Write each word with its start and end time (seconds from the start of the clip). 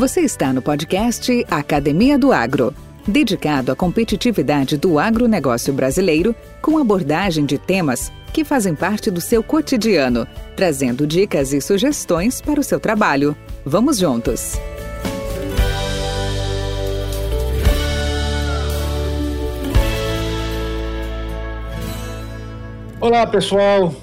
Você 0.00 0.22
está 0.22 0.50
no 0.50 0.62
podcast 0.62 1.44
Academia 1.50 2.18
do 2.18 2.32
Agro, 2.32 2.74
dedicado 3.06 3.70
à 3.70 3.76
competitividade 3.76 4.78
do 4.78 4.98
agronegócio 4.98 5.74
brasileiro, 5.74 6.34
com 6.62 6.78
abordagem 6.78 7.44
de 7.44 7.58
temas 7.58 8.10
que 8.32 8.42
fazem 8.42 8.74
parte 8.74 9.10
do 9.10 9.20
seu 9.20 9.42
cotidiano, 9.42 10.26
trazendo 10.56 11.06
dicas 11.06 11.52
e 11.52 11.60
sugestões 11.60 12.40
para 12.40 12.58
o 12.58 12.62
seu 12.62 12.80
trabalho. 12.80 13.36
Vamos 13.62 13.98
juntos! 13.98 14.58
Olá, 22.98 23.26
pessoal! 23.26 23.94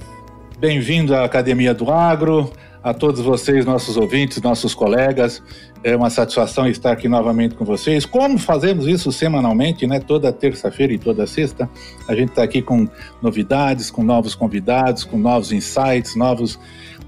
Bem-vindo 0.60 1.16
à 1.16 1.26
Academia 1.26 1.74
do 1.74 1.90
Agro, 1.90 2.54
a 2.90 2.94
todos 2.94 3.20
vocês, 3.20 3.66
nossos 3.66 3.98
ouvintes, 3.98 4.42
nossos 4.42 4.74
colegas. 4.74 5.44
É 5.84 5.94
uma 5.96 6.10
satisfação 6.10 6.68
estar 6.68 6.94
aqui 6.94 7.10
novamente 7.10 7.54
com 7.54 7.66
vocês. 7.66 8.06
Como 8.06 8.38
fazemos 8.38 8.88
isso 8.88 9.12
semanalmente, 9.12 9.86
né? 9.86 10.00
Toda 10.00 10.32
terça-feira 10.32 10.94
e 10.94 10.98
toda 10.98 11.28
sexta, 11.28 11.70
a 12.08 12.16
gente 12.16 12.30
está 12.30 12.44
aqui 12.44 12.62
com 12.62 12.88
novidades, 13.22 13.92
com 13.92 14.04
novos 14.04 14.36
convidados, 14.36 15.04
com 15.04 15.18
novos 15.18 15.52
insights, 15.52 16.16
novos 16.16 16.58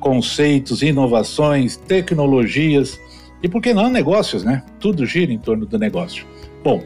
conceitos, 0.01 0.81
inovações, 0.81 1.77
tecnologias 1.77 2.99
e, 3.41 3.47
por 3.47 3.61
que 3.61 3.73
não, 3.73 3.89
negócios, 3.89 4.43
né? 4.43 4.63
Tudo 4.81 5.05
gira 5.05 5.31
em 5.31 5.39
torno 5.39 5.65
do 5.65 5.79
negócio. 5.79 6.25
Bom, 6.61 6.83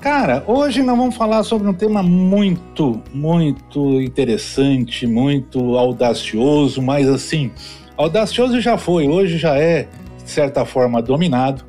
Cara, 0.00 0.42
hoje 0.48 0.82
nós 0.82 0.98
vamos 0.98 1.14
falar 1.14 1.44
sobre 1.44 1.68
um 1.68 1.72
tema 1.72 2.02
muito, 2.02 3.00
muito 3.14 4.00
interessante, 4.00 5.06
muito 5.06 5.78
audacioso, 5.78 6.82
mas 6.82 7.08
assim, 7.08 7.52
audacioso 7.96 8.60
já 8.60 8.76
foi, 8.76 9.08
hoje 9.08 9.38
já 9.38 9.56
é, 9.56 9.88
de 10.24 10.30
certa 10.30 10.64
forma, 10.64 11.02
dominado, 11.02 11.64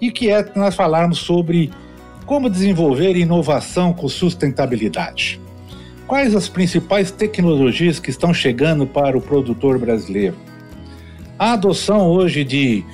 e 0.00 0.10
que 0.10 0.30
é 0.30 0.44
nós 0.54 0.74
falarmos 0.74 1.18
sobre 1.18 1.70
como 2.24 2.50
desenvolver 2.50 3.16
inovação 3.16 3.92
com 3.92 4.08
sustentabilidade. 4.08 5.40
Quais 6.06 6.34
as 6.34 6.48
principais 6.48 7.10
tecnologias 7.10 7.98
que 7.98 8.10
estão 8.10 8.32
chegando 8.32 8.86
para 8.86 9.16
o 9.16 9.20
produtor 9.20 9.78
brasileiro? 9.78 10.36
A 11.38 11.52
adoção 11.52 12.06
hoje 12.08 12.44
de 12.44 12.84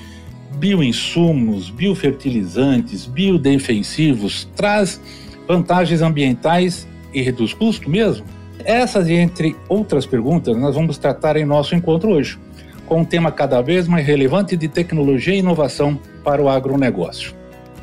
bioinsumos, 0.57 1.71
biofertilizantes, 1.71 3.07
biodefensivos, 3.07 4.49
traz 4.57 5.01
vantagens 5.47 6.01
ambientais 6.01 6.87
e 7.13 7.23
reduz 7.23 7.53
custo 7.53 7.89
mesmo? 7.89 8.27
Essas 8.65 9.09
e 9.09 9.15
entre 9.15 9.55
outras 9.69 10.07
perguntas 10.07 10.57
nós 10.57 10.75
vamos 10.75 10.97
tratar 10.97 11.37
em 11.37 11.45
nosso 11.45 11.75
encontro 11.75 12.11
hoje, 12.11 12.39
com 12.87 13.01
um 13.01 13.05
tema 13.05 13.31
cada 13.31 13.61
vez 13.61 13.89
mais 13.89 14.07
relevante 14.07 14.57
de 14.57 14.69
tecnologia 14.69 15.35
e 15.35 15.39
inovação 15.39 15.99
para 16.23 16.43
o 16.43 16.49
agronegócio. 16.49 17.35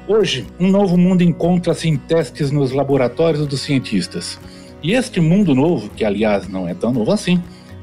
Hoje, 0.08 0.46
um 0.60 0.68
novo 0.68 0.98
mundo 0.98 1.22
encontra-se 1.22 1.88
em 1.88 1.96
testes 1.96 2.52
nos 2.52 2.72
laboratórios 2.72 3.48
dos 3.48 3.62
cientistas. 3.62 4.40
E 4.84 4.94
este 4.94 5.22
mundo 5.22 5.54
novo, 5.54 5.90
que 5.90 6.04
aliás 6.04 6.48
não 6.48 6.68
é 6.68 6.74
tão 6.74 6.92
novo 6.92 7.12
assim, 7.12 7.42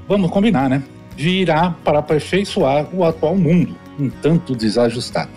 vamos 0.09 0.31
combinar, 0.31 0.69
né? 0.69 0.83
Virá 1.17 1.71
para 1.85 2.01
aperfeiçoar 2.01 2.89
o 2.93 3.05
atual 3.05 3.37
mundo, 3.37 3.77
um 3.99 4.11
tanto 4.11 4.55
desajustado. 4.55 5.31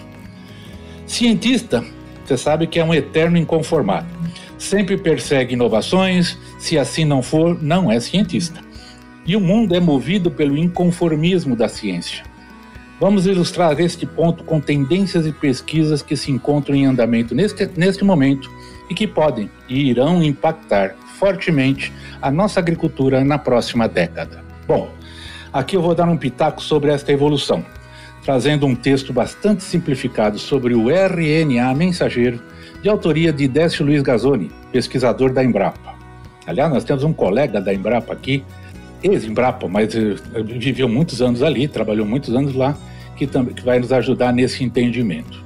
Cientista, 1.05 1.83
você 2.25 2.38
sabe 2.38 2.67
que 2.67 2.79
é 2.79 2.83
um 2.83 2.93
eterno 2.93 3.38
inconformado. 3.38 4.07
Sempre 4.57 4.97
persegue 4.97 5.53
inovações, 5.53 6.38
se 6.59 6.77
assim 6.77 7.03
não 7.03 7.21
for, 7.21 7.61
não 7.61 7.91
é 7.91 7.99
cientista. 7.99 8.61
E 9.25 9.36
o 9.36 9.39
mundo 9.39 9.75
é 9.75 9.80
movido 9.80 10.31
pelo 10.31 10.58
inconformismo 10.58 11.55
da 11.55 11.67
ciência. 11.67 12.23
Vamos 13.00 13.25
ilustrar 13.25 13.80
este 13.80 14.05
ponto 14.05 14.44
com 14.44 14.59
tendências 14.59 15.25
e 15.25 15.31
pesquisas 15.31 16.02
que 16.02 16.16
se 16.16 16.31
encontram 16.31 16.75
em 16.75 16.86
andamento 16.86 17.33
neste, 17.33 17.69
neste 17.75 18.03
momento 18.03 18.50
e 18.89 18.94
que 18.94 19.08
podem 19.08 19.50
e 19.67 19.89
irão 19.89 20.23
impactar 20.23 20.95
fortemente 21.17 21.91
a 22.22 22.29
nossa 22.29 22.59
agricultura 22.59 23.23
na 23.23 23.38
próxima 23.38 23.88
década. 23.88 24.44
Bom, 24.68 24.91
aqui 25.51 25.75
eu 25.75 25.81
vou 25.81 25.95
dar 25.95 26.07
um 26.07 26.18
pitaco 26.18 26.62
sobre 26.62 26.91
esta 26.91 27.12
evolução 27.12 27.66
trazendo 28.24 28.66
um 28.66 28.75
texto 28.75 29.12
bastante 29.12 29.63
simplificado 29.63 30.38
sobre 30.38 30.75
o 30.75 30.90
RNA 30.90 31.74
mensageiro, 31.75 32.40
de 32.81 32.90
autoria 32.90 33.31
de 33.31 33.47
Décio 33.47 33.85
Luiz 33.85 34.01
Gazzoni, 34.01 34.51
pesquisador 34.72 35.34
da 35.34 35.44
Embrapa. 35.44 35.95
Aliás, 36.45 36.72
nós 36.72 36.84
temos 36.84 37.03
um 37.03 37.13
colega 37.13 37.62
da 37.62 37.74
Embrapa 37.74 38.13
aqui, 38.13 38.44
ex-Embrapa, 39.03 39.67
mas 39.67 39.95
eh, 39.95 40.16
viveu 40.44 40.88
muitos 40.88 41.22
anos 41.22 41.41
ali, 41.41 41.67
trabalhou 41.67 42.06
muitos 42.06 42.35
anos 42.35 42.53
lá, 42.53 42.78
que, 43.16 43.28
que 43.28 43.63
vai 43.63 43.79
nos 43.79 43.91
ajudar 43.91 44.34
nesse 44.34 44.63
entendimento. 44.63 45.44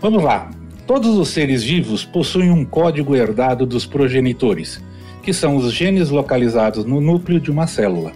Vamos 0.00 0.22
lá. 0.22 0.50
Todos 0.86 1.16
os 1.16 1.28
seres 1.28 1.62
vivos 1.62 2.04
possuem 2.04 2.50
um 2.50 2.64
código 2.64 3.14
herdado 3.14 3.64
dos 3.64 3.86
progenitores, 3.86 4.82
que 5.22 5.32
são 5.32 5.56
os 5.56 5.72
genes 5.72 6.10
localizados 6.10 6.84
no 6.84 7.00
núcleo 7.00 7.40
de 7.40 7.50
uma 7.50 7.66
célula. 7.66 8.12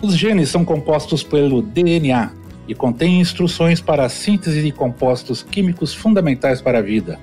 Os 0.00 0.16
genes 0.16 0.48
são 0.48 0.64
compostos 0.64 1.22
pelo 1.24 1.60
DNA, 1.60 2.30
e 2.68 2.74
contém 2.74 3.20
instruções 3.20 3.80
para 3.80 4.04
a 4.04 4.08
síntese 4.08 4.62
de 4.62 4.72
compostos 4.72 5.42
químicos 5.42 5.94
fundamentais 5.94 6.60
para 6.60 6.78
a 6.78 6.82
vida, 6.82 7.18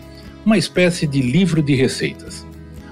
uma 0.45 0.57
espécie 0.57 1.05
de 1.05 1.21
livro 1.21 1.61
de 1.61 1.75
receitas. 1.75 2.45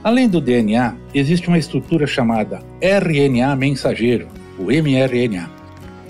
Além 0.03 0.27
do 0.27 0.41
DNA, 0.41 0.95
existe 1.13 1.47
uma 1.47 1.59
estrutura 1.59 2.07
chamada 2.07 2.63
RNA 2.81 3.55
mensageiro, 3.55 4.27
o 4.57 4.71
mRNA, 4.71 5.47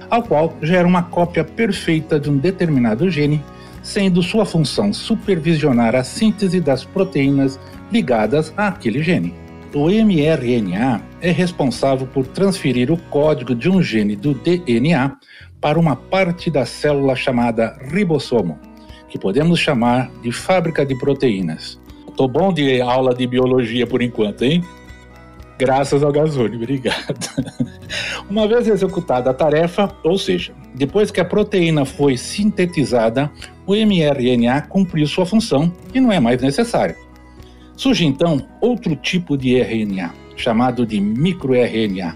ao 0.09 0.24
qual 0.24 0.56
gera 0.62 0.88
uma 0.88 1.03
cópia 1.03 1.44
perfeita 1.44 2.18
de 2.18 2.30
um 2.30 2.38
determinado 2.38 3.09
gene, 3.09 3.44
sendo 3.84 4.24
sua 4.24 4.46
função 4.46 4.94
supervisionar 4.94 5.94
a 5.94 6.06
síntese 6.06 6.62
das 6.62 6.85
proteínas 6.85 7.59
ligadas 7.91 8.53
àquele 8.56 9.03
gene. 9.03 9.35
O 9.74 9.90
mRNA 9.90 11.01
é 11.19 11.31
responsável 11.31 12.07
por 12.07 12.25
transferir 12.25 12.91
o 12.91 12.97
código 12.97 13.53
de 13.53 13.69
um 13.69 13.81
gene 13.81 14.16
do 14.16 14.34
DNA 14.34 15.18
para 15.59 15.78
uma 15.78 15.97
parte 15.97 16.50
da 16.50 16.66
célula 16.66 17.13
chamada 17.13 17.78
ribossomo, 17.91 18.57
que 19.09 19.19
podemos 19.19 19.59
chamar 19.59 20.09
de 20.24 20.31
fábrica 20.31 20.85
de 20.85 20.97
proteínas. 20.97 21.81
Tô 22.21 22.27
bom 22.27 22.53
de 22.53 22.79
aula 22.79 23.15
de 23.15 23.25
biologia 23.25 23.87
por 23.87 23.99
enquanto, 23.99 24.43
hein? 24.43 24.63
Graças 25.57 26.03
ao 26.03 26.11
Gazone, 26.11 26.55
obrigado. 26.55 27.17
Uma 28.29 28.47
vez 28.47 28.67
executada 28.67 29.31
a 29.31 29.33
tarefa, 29.33 29.91
ou 30.03 30.19
seja, 30.19 30.53
depois 30.75 31.09
que 31.09 31.19
a 31.19 31.25
proteína 31.25 31.83
foi 31.83 32.17
sintetizada, 32.17 33.31
o 33.65 33.73
mRNA 33.73 34.61
cumpriu 34.69 35.07
sua 35.07 35.25
função 35.25 35.73
e 35.95 35.99
não 35.99 36.11
é 36.11 36.19
mais 36.19 36.39
necessário. 36.39 36.95
Surge 37.75 38.05
então 38.05 38.47
outro 38.61 38.95
tipo 38.95 39.35
de 39.35 39.59
RNA, 39.59 40.13
chamado 40.35 40.85
de 40.85 41.01
microRNA, 41.01 42.15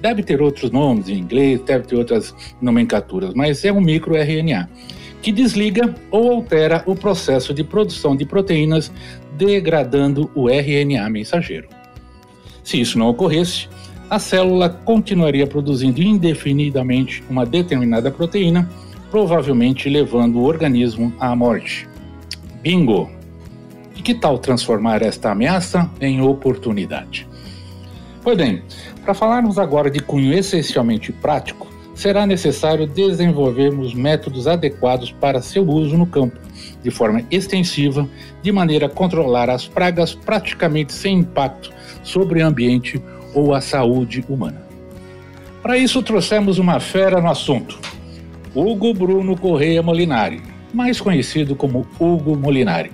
Deve 0.00 0.22
ter 0.22 0.40
outros 0.40 0.70
nomes 0.70 1.10
em 1.10 1.18
inglês, 1.18 1.60
deve 1.60 1.86
ter 1.86 1.96
outras 1.96 2.34
nomenclaturas, 2.62 3.34
mas 3.34 3.62
é 3.62 3.70
um 3.70 3.80
microRNA 3.80 4.70
que 5.22 5.32
desliga 5.32 5.94
ou 6.10 6.30
altera 6.32 6.82
o 6.86 6.94
processo 6.94 7.52
de 7.52 7.64
produção 7.64 8.16
de 8.16 8.24
proteínas, 8.24 8.92
degradando 9.36 10.30
o 10.34 10.48
RNA 10.48 11.08
mensageiro. 11.10 11.68
Se 12.62 12.80
isso 12.80 12.98
não 12.98 13.08
ocorresse, 13.08 13.68
a 14.10 14.18
célula 14.18 14.68
continuaria 14.68 15.46
produzindo 15.46 16.02
indefinidamente 16.02 17.22
uma 17.28 17.44
determinada 17.44 18.10
proteína, 18.10 18.68
provavelmente 19.10 19.88
levando 19.88 20.36
o 20.36 20.44
organismo 20.44 21.12
à 21.20 21.34
morte. 21.36 21.88
Bingo! 22.62 23.10
E 23.96 24.02
que 24.02 24.14
tal 24.14 24.38
transformar 24.38 25.02
esta 25.02 25.30
ameaça 25.30 25.90
em 26.00 26.20
oportunidade? 26.20 27.28
Pois 28.22 28.36
bem, 28.36 28.62
para 29.04 29.14
falarmos 29.14 29.58
agora 29.58 29.90
de 29.90 30.00
cunho 30.00 30.32
essencialmente 30.32 31.12
prático, 31.12 31.67
será 31.98 32.24
necessário 32.24 32.86
desenvolvermos 32.86 33.92
métodos 33.92 34.46
adequados 34.46 35.10
para 35.10 35.42
seu 35.42 35.68
uso 35.68 35.98
no 35.98 36.06
campo, 36.06 36.38
de 36.80 36.92
forma 36.92 37.24
extensiva, 37.28 38.08
de 38.40 38.52
maneira 38.52 38.86
a 38.86 38.88
controlar 38.88 39.50
as 39.50 39.66
pragas 39.66 40.14
praticamente 40.14 40.92
sem 40.92 41.18
impacto 41.18 41.72
sobre 42.04 42.40
o 42.40 42.46
ambiente 42.46 43.02
ou 43.34 43.52
a 43.52 43.60
saúde 43.60 44.24
humana. 44.28 44.62
Para 45.60 45.76
isso, 45.76 46.00
trouxemos 46.00 46.60
uma 46.60 46.78
fera 46.78 47.20
no 47.20 47.28
assunto, 47.28 47.76
Hugo 48.54 48.94
Bruno 48.94 49.36
Correia 49.36 49.82
Molinari, 49.82 50.40
mais 50.72 51.00
conhecido 51.00 51.56
como 51.56 51.84
Hugo 51.98 52.36
Molinari. 52.36 52.92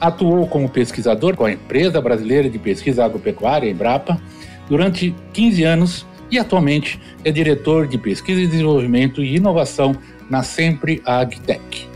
Atuou 0.00 0.46
como 0.46 0.68
pesquisador 0.68 1.34
com 1.34 1.46
a 1.46 1.52
Empresa 1.52 2.00
Brasileira 2.00 2.48
de 2.48 2.60
Pesquisa 2.60 3.04
Agropecuária, 3.04 3.68
Embrapa, 3.68 4.20
durante 4.68 5.12
15 5.32 5.64
anos 5.64 6.06
e 6.30 6.38
atualmente 6.38 7.00
é 7.24 7.30
diretor 7.30 7.86
de 7.86 7.98
pesquisa 7.98 8.40
e 8.40 8.46
desenvolvimento 8.46 9.22
e 9.22 9.36
inovação 9.36 9.96
na 10.28 10.42
Sempre 10.42 11.02
AgTech. 11.04 11.88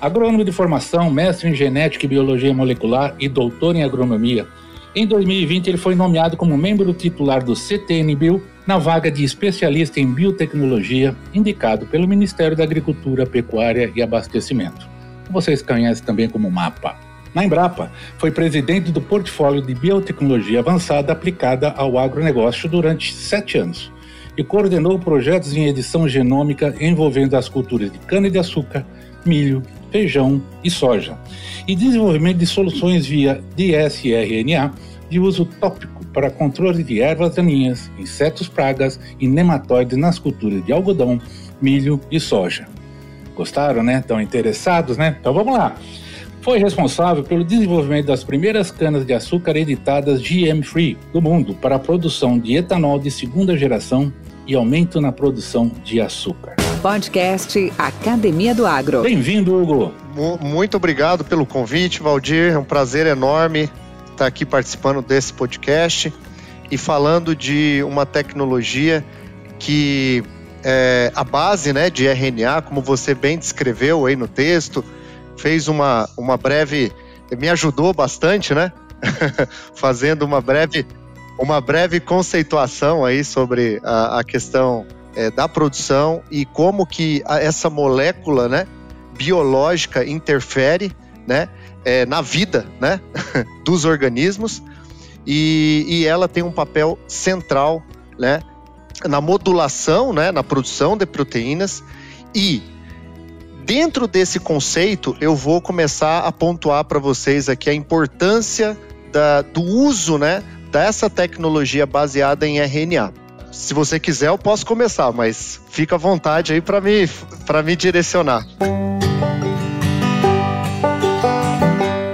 Agrônomo 0.00 0.44
de 0.44 0.52
formação, 0.52 1.10
mestre 1.10 1.48
em 1.48 1.54
genética 1.54 2.04
e 2.04 2.08
biologia 2.08 2.54
molecular 2.54 3.14
e 3.18 3.28
doutor 3.28 3.74
em 3.74 3.82
agronomia. 3.82 4.46
Em 4.94 5.06
2020, 5.06 5.68
ele 5.68 5.76
foi 5.76 5.94
nomeado 5.94 6.36
como 6.36 6.56
membro 6.56 6.92
titular 6.92 7.44
do 7.44 7.54
CTN-Bio 7.54 8.42
na 8.66 8.78
vaga 8.78 9.10
de 9.10 9.24
especialista 9.24 9.98
em 9.98 10.12
biotecnologia 10.12 11.16
indicado 11.34 11.86
pelo 11.86 12.06
Ministério 12.06 12.56
da 12.56 12.64
Agricultura, 12.64 13.26
Pecuária 13.26 13.90
e 13.94 14.02
Abastecimento. 14.02 14.88
Vocês 15.30 15.62
conhecem 15.62 16.04
também 16.04 16.28
como 16.28 16.50
MAPA. 16.50 17.07
Na 17.34 17.44
Embrapa, 17.44 17.90
foi 18.16 18.30
presidente 18.30 18.90
do 18.90 19.00
portfólio 19.00 19.62
de 19.62 19.74
biotecnologia 19.74 20.60
avançada 20.60 21.12
aplicada 21.12 21.70
ao 21.70 21.98
agronegócio 21.98 22.68
durante 22.68 23.12
sete 23.14 23.58
anos 23.58 23.92
e 24.36 24.44
coordenou 24.44 24.98
projetos 24.98 25.54
em 25.54 25.66
edição 25.66 26.08
genômica 26.08 26.74
envolvendo 26.80 27.34
as 27.34 27.48
culturas 27.48 27.90
de 27.90 27.98
cana-de-açúcar, 27.98 28.86
milho, 29.26 29.62
feijão 29.90 30.40
e 30.62 30.70
soja, 30.70 31.18
e 31.66 31.74
desenvolvimento 31.74 32.38
de 32.38 32.46
soluções 32.46 33.04
via 33.04 33.42
DSRNA 33.56 34.72
de 35.10 35.18
uso 35.18 35.44
tópico 35.44 36.04
para 36.12 36.30
controle 36.30 36.82
de 36.82 37.00
ervas 37.00 37.34
daninhas, 37.34 37.90
insetos 37.98 38.48
pragas 38.48 38.98
e 39.18 39.26
nematóides 39.26 39.98
nas 39.98 40.18
culturas 40.18 40.64
de 40.64 40.72
algodão, 40.72 41.20
milho 41.60 42.00
e 42.10 42.20
soja. 42.20 42.68
Gostaram, 43.34 43.82
né? 43.82 43.98
Estão 43.98 44.20
interessados, 44.20 44.96
né? 44.96 45.16
Então 45.20 45.32
vamos 45.32 45.54
lá. 45.54 45.76
Foi 46.40 46.58
responsável 46.58 47.24
pelo 47.24 47.44
desenvolvimento 47.44 48.06
das 48.06 48.22
primeiras 48.22 48.70
canas 48.70 49.04
de 49.04 49.12
açúcar 49.12 49.56
editadas 49.56 50.20
GM-free 50.20 50.96
do 51.12 51.20
mundo 51.20 51.54
para 51.54 51.76
a 51.76 51.78
produção 51.78 52.38
de 52.38 52.56
etanol 52.56 52.98
de 52.98 53.10
segunda 53.10 53.56
geração 53.56 54.12
e 54.46 54.54
aumento 54.54 55.00
na 55.00 55.12
produção 55.12 55.70
de 55.84 56.00
açúcar. 56.00 56.56
Podcast 56.80 57.72
Academia 57.76 58.54
do 58.54 58.66
Agro. 58.66 59.02
Bem-vindo, 59.02 59.54
Hugo. 59.54 59.92
Muito 60.40 60.76
obrigado 60.76 61.24
pelo 61.24 61.44
convite, 61.44 62.00
Valdir. 62.00 62.52
É 62.52 62.58
um 62.58 62.64
prazer 62.64 63.06
enorme 63.06 63.68
estar 64.10 64.26
aqui 64.26 64.46
participando 64.46 65.02
desse 65.02 65.32
podcast 65.32 66.12
e 66.70 66.78
falando 66.78 67.34
de 67.34 67.82
uma 67.84 68.06
tecnologia 68.06 69.04
que 69.58 70.22
é 70.64 71.12
a 71.14 71.24
base 71.24 71.72
né, 71.72 71.90
de 71.90 72.06
RNA, 72.06 72.62
como 72.62 72.80
você 72.80 73.14
bem 73.14 73.38
descreveu 73.38 74.06
aí 74.06 74.16
no 74.16 74.26
texto, 74.26 74.84
fez 75.38 75.68
uma, 75.68 76.08
uma 76.16 76.36
breve. 76.36 76.92
me 77.38 77.48
ajudou 77.48 77.92
bastante, 77.94 78.54
né? 78.54 78.72
Fazendo 79.74 80.22
uma 80.22 80.40
breve 80.40 80.84
uma 81.38 81.60
breve 81.60 82.00
conceituação 82.00 83.04
aí 83.04 83.22
sobre 83.22 83.80
a, 83.84 84.18
a 84.18 84.24
questão 84.24 84.84
é, 85.14 85.30
da 85.30 85.48
produção 85.48 86.20
e 86.30 86.44
como 86.44 86.84
que 86.84 87.22
a, 87.24 87.40
essa 87.40 87.70
molécula, 87.70 88.48
né, 88.48 88.66
biológica 89.16 90.04
interfere, 90.04 90.92
né, 91.26 91.48
é, 91.84 92.04
na 92.04 92.20
vida, 92.20 92.66
né, 92.80 93.00
dos 93.64 93.84
organismos 93.84 94.60
e, 95.24 95.86
e 95.88 96.06
ela 96.06 96.26
tem 96.26 96.42
um 96.42 96.50
papel 96.50 96.98
central, 97.06 97.82
né, 98.18 98.42
na 99.06 99.20
modulação, 99.20 100.12
né, 100.12 100.32
na 100.32 100.42
produção 100.42 100.96
de 100.96 101.06
proteínas 101.06 101.84
e 102.34 102.62
dentro 103.68 104.08
desse 104.08 104.40
conceito 104.40 105.14
eu 105.20 105.36
vou 105.36 105.60
começar 105.60 106.20
a 106.20 106.32
pontuar 106.32 106.82
para 106.86 106.98
vocês 106.98 107.50
aqui 107.50 107.68
a 107.68 107.74
importância 107.74 108.74
da, 109.12 109.42
do 109.42 109.60
uso, 109.60 110.16
né, 110.16 110.42
dessa 110.72 111.10
tecnologia 111.10 111.84
baseada 111.84 112.48
em 112.48 112.58
RNA. 112.60 113.12
Se 113.52 113.74
você 113.74 114.00
quiser, 114.00 114.28
eu 114.28 114.38
posso 114.38 114.64
começar, 114.64 115.12
mas 115.12 115.60
fica 115.68 115.96
à 115.96 115.98
vontade 115.98 116.54
aí 116.54 116.62
para 116.62 116.80
me, 116.80 117.06
me 117.62 117.76
direcionar. 117.76 118.46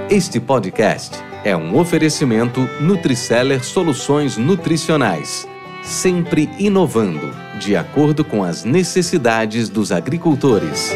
Este 0.09 0.41
podcast 0.41 1.17
é 1.45 1.55
um 1.55 1.77
oferecimento 1.79 2.67
Nutriceller 2.81 3.63
Soluções 3.63 4.35
Nutricionais, 4.35 5.47
sempre 5.81 6.49
inovando, 6.59 7.33
de 7.59 7.77
acordo 7.77 8.25
com 8.25 8.43
as 8.43 8.65
necessidades 8.65 9.69
dos 9.69 9.93
agricultores. 9.93 10.91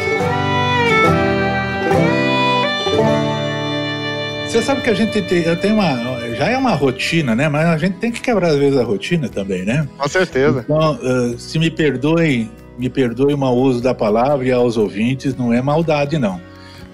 Você 4.50 4.62
sabe 4.62 4.80
que 4.80 4.90
a 4.90 4.94
gente 4.94 5.22
tem, 5.22 5.44
eu 5.44 5.56
tenho 5.56 5.74
uma, 5.74 5.94
já 6.34 6.48
é 6.48 6.58
uma 6.58 6.74
rotina, 6.74 7.36
né? 7.36 7.48
Mas 7.48 7.66
a 7.66 7.78
gente 7.78 7.98
tem 7.98 8.10
que 8.10 8.20
quebrar 8.20 8.48
às 8.48 8.56
vezes 8.56 8.76
a 8.76 8.82
rotina 8.82 9.28
também, 9.28 9.64
né? 9.64 9.88
Com 9.96 10.08
certeza. 10.08 10.64
Então, 10.64 10.94
uh, 10.94 11.38
se 11.38 11.56
me 11.56 11.70
perdoem, 11.70 12.50
me 12.76 12.90
perdoe 12.90 13.32
o 13.32 13.38
mau 13.38 13.56
uso 13.56 13.80
da 13.80 13.94
palavra 13.94 14.44
e 14.44 14.50
aos 14.50 14.76
ouvintes, 14.76 15.36
não 15.36 15.52
é 15.52 15.62
maldade, 15.62 16.18
não. 16.18 16.40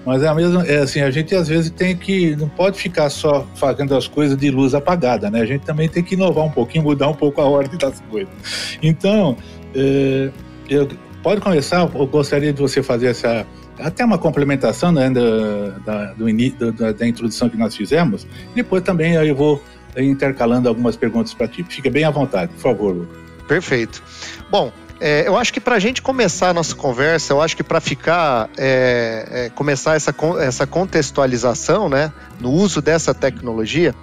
Mas 0.05 0.21
é 0.21 0.27
a 0.27 0.35
mesma, 0.35 0.67
é 0.67 0.77
assim, 0.77 1.01
a 1.01 1.09
gente 1.09 1.33
às 1.33 1.47
vezes 1.47 1.71
tem 1.71 1.97
que, 1.97 2.35
não 2.35 2.47
pode 2.47 2.77
ficar 2.77 3.09
só 3.09 3.43
fazendo 3.55 3.97
as 3.97 4.07
coisas 4.07 4.37
de 4.37 4.51
luz 4.51 4.75
apagada, 4.75 5.31
né? 5.31 5.41
A 5.41 5.45
gente 5.47 5.65
também 5.65 5.89
tem 5.89 6.03
que 6.03 6.13
inovar 6.13 6.45
um 6.45 6.51
pouquinho, 6.51 6.83
mudar 6.83 7.07
um 7.07 7.15
pouco 7.15 7.41
a 7.41 7.45
ordem 7.45 7.75
das 7.79 7.99
coisas. 8.01 8.77
Então, 8.83 9.35
uh, 9.75 10.31
eu, 10.69 10.87
pode 11.23 11.41
começar, 11.41 11.89
eu 11.91 12.05
gostaria 12.05 12.53
de 12.53 12.61
você 12.61 12.83
fazer 12.83 13.07
essa, 13.07 13.47
até 13.79 14.03
uma 14.03 14.17
complementação 14.17 14.91
né, 14.91 15.09
da, 15.09 15.69
da, 15.85 16.13
do, 16.13 16.71
da, 16.73 16.91
da, 16.91 17.07
introdução 17.07 17.49
que 17.49 17.57
nós 17.57 17.75
fizemos. 17.75 18.27
Depois 18.55 18.83
também 18.83 19.13
eu 19.13 19.35
vou 19.35 19.63
intercalando 19.97 20.67
algumas 20.67 20.95
perguntas 20.95 21.33
para 21.33 21.47
ti. 21.47 21.63
Fica 21.63 21.89
bem 21.89 22.03
à 22.03 22.09
vontade, 22.09 22.51
por 22.53 22.61
favor. 22.61 23.07
Perfeito. 23.47 24.03
Bom, 24.49 24.71
é, 24.99 25.27
eu 25.27 25.37
acho 25.37 25.53
que 25.53 25.59
para 25.59 25.75
a 25.75 25.79
gente 25.79 26.01
começar 26.01 26.49
a 26.49 26.53
nossa 26.53 26.75
conversa, 26.75 27.33
eu 27.33 27.41
acho 27.41 27.55
que 27.55 27.63
para 27.63 27.79
ficar, 27.79 28.49
é, 28.57 29.27
é, 29.31 29.49
começar 29.49 29.95
essa, 29.95 30.13
essa 30.39 30.65
contextualização, 30.65 31.87
né, 31.87 32.11
no 32.39 32.51
uso 32.51 32.81
dessa 32.81 33.13
tecnologia, 33.13 33.93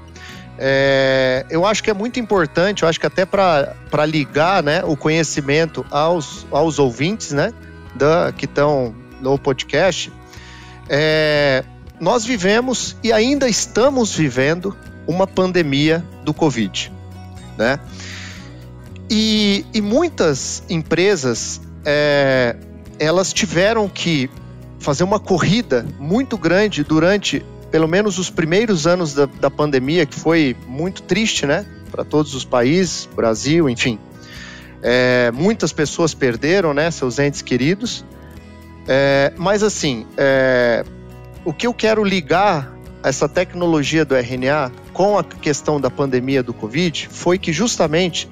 é, 0.57 1.45
eu 1.51 1.67
acho 1.67 1.83
que 1.83 1.91
é 1.91 1.95
muito 1.95 2.21
importante, 2.21 2.85
eu 2.85 2.89
acho 2.89 3.01
que 3.01 3.07
até 3.07 3.27
para 3.27 4.07
ligar 4.07 4.63
né, 4.63 4.83
o 4.85 4.97
conhecimento 4.97 5.85
aos, 5.91 6.47
aos 6.51 6.79
ouvintes 6.79 7.33
né, 7.33 7.53
da, 7.95 8.33
que 8.33 8.45
estão 8.45 8.95
no 9.25 9.39
podcast, 9.39 10.13
é, 10.89 11.65
nós 11.99 12.25
vivemos 12.27 12.95
e 13.03 13.11
ainda 13.11 13.49
estamos 13.49 14.15
vivendo 14.15 14.77
uma 15.07 15.27
pandemia 15.27 16.05
do 16.25 16.35
Covid, 16.35 16.93
né? 17.57 17.81
E, 19.11 19.65
e 19.73 19.81
muitas 19.81 20.63
empresas 20.69 21.61
é, 21.85 22.57
elas 22.99 23.33
tiveram 23.33 23.89
que 23.89 24.31
fazer 24.79 25.05
uma 25.05 25.19
corrida 25.19 25.87
muito 25.99 26.37
grande 26.37 26.85
durante 26.85 27.45
pelo 27.71 27.89
menos 27.89 28.19
os 28.19 28.31
primeiros 28.31 28.87
anos 28.87 29.15
da, 29.15 29.27
da 29.27 29.51
pandemia, 29.51 30.07
que 30.07 30.15
foi 30.15 30.55
muito 30.67 31.03
triste, 31.03 31.47
né? 31.47 31.65
Para 31.91 32.05
todos 32.05 32.35
os 32.35 32.45
países, 32.45 33.09
Brasil, 33.17 33.69
enfim. 33.69 33.99
É, 34.83 35.31
muitas 35.33 35.73
pessoas 35.73 36.13
perderam 36.13 36.75
né, 36.75 36.91
seus 36.91 37.19
entes 37.19 37.41
queridos 37.41 38.05
é, 38.87 39.33
mas 39.37 39.63
assim, 39.63 40.07
é, 40.17 40.85
o 41.45 41.53
que 41.53 41.67
eu 41.67 41.75
quero 41.75 42.05
ligar 42.05 42.73
essa 43.03 43.29
tecnologia 43.29 44.05
do 44.05 44.17
RNA 44.17 44.73
com 44.93 45.19
a 45.19 45.25
questão 45.25 45.81
da 45.81 45.91
pandemia 45.91 46.43
do 46.43 46.55
Covid 46.55 47.09
foi 47.11 47.39
que 47.39 47.53
justamente 47.53 48.29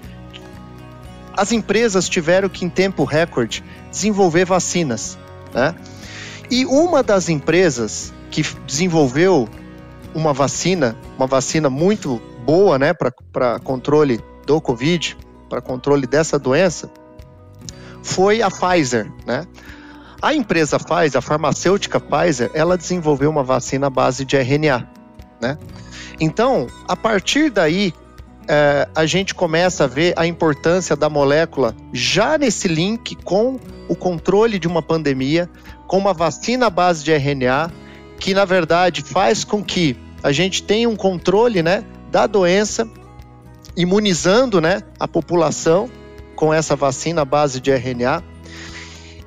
as 1.37 1.52
empresas 1.52 2.09
tiveram 2.09 2.49
que, 2.49 2.64
em 2.64 2.68
tempo 2.68 3.04
recorde, 3.04 3.64
desenvolver 3.90 4.44
vacinas. 4.44 5.18
Né? 5.52 5.75
E 6.50 6.64
uma 6.66 7.02
das 7.02 7.28
empresas 7.28 8.12
que 8.30 8.42
desenvolveu 8.66 9.49
uma 10.14 10.32
vacina, 10.32 10.97
uma 11.16 11.26
vacina 11.26 11.71
muito 11.71 12.21
boa 12.44 12.78
né, 12.78 12.92
para 12.94 13.59
controle 13.61 14.21
do 14.47 14.61
Covid, 14.61 15.16
para 15.49 15.61
controle 15.61 16.06
dessa 16.06 16.38
doença, 16.38 16.90
foi 18.02 18.42
a 18.42 18.50
Pfizer. 18.50 19.11
Né? 19.26 19.47
A 20.23 20.33
empresa 20.33 20.79
Pfizer, 20.79 21.19
a 21.19 21.21
farmacêutica 21.21 21.99
Pfizer, 21.99 22.49
ela 22.55 22.79
desenvolveu 22.79 23.29
uma 23.29 23.43
vacina 23.43 23.88
à 23.88 23.91
base 23.91 24.25
de 24.25 24.37
RNA, 24.37 24.88
né? 25.41 25.59
Então, 26.21 26.69
a 26.87 26.95
partir 26.95 27.50
daí, 27.50 27.93
é, 28.47 28.88
a 28.95 29.05
gente 29.05 29.35
começa 29.35 29.83
a 29.83 29.87
ver 29.88 30.14
a 30.17 30.25
importância 30.25 30.95
da 30.95 31.11
molécula 31.11 31.75
já 31.93 32.38
nesse 32.38 32.69
link 32.69 33.17
com 33.17 33.59
o 33.88 33.97
controle 33.97 34.61
de 34.61 34.69
uma 34.69 34.81
pandemia, 34.81 35.50
com 35.88 35.99
uma 35.99 36.12
vacina 36.12 36.67
à 36.67 36.71
base 36.71 37.02
de 37.02 37.12
RNA, 37.12 37.73
que 38.21 38.33
na 38.33 38.45
verdade 38.45 39.02
faz 39.02 39.43
com 39.43 39.61
que 39.62 39.97
a 40.23 40.31
gente 40.31 40.62
tenha 40.62 40.88
um 40.88 40.95
controle, 40.95 41.64
né, 41.64 41.85
da 42.12 42.29
doença, 42.29 42.88
imunizando, 43.76 44.61
né, 44.61 44.83
a 45.00 45.09
população 45.09 45.91
com 46.37 46.55
essa 46.55 46.76
vacina 46.76 47.23
à 47.23 47.25
base 47.25 47.61
de 47.61 47.73
RNA 47.73 48.23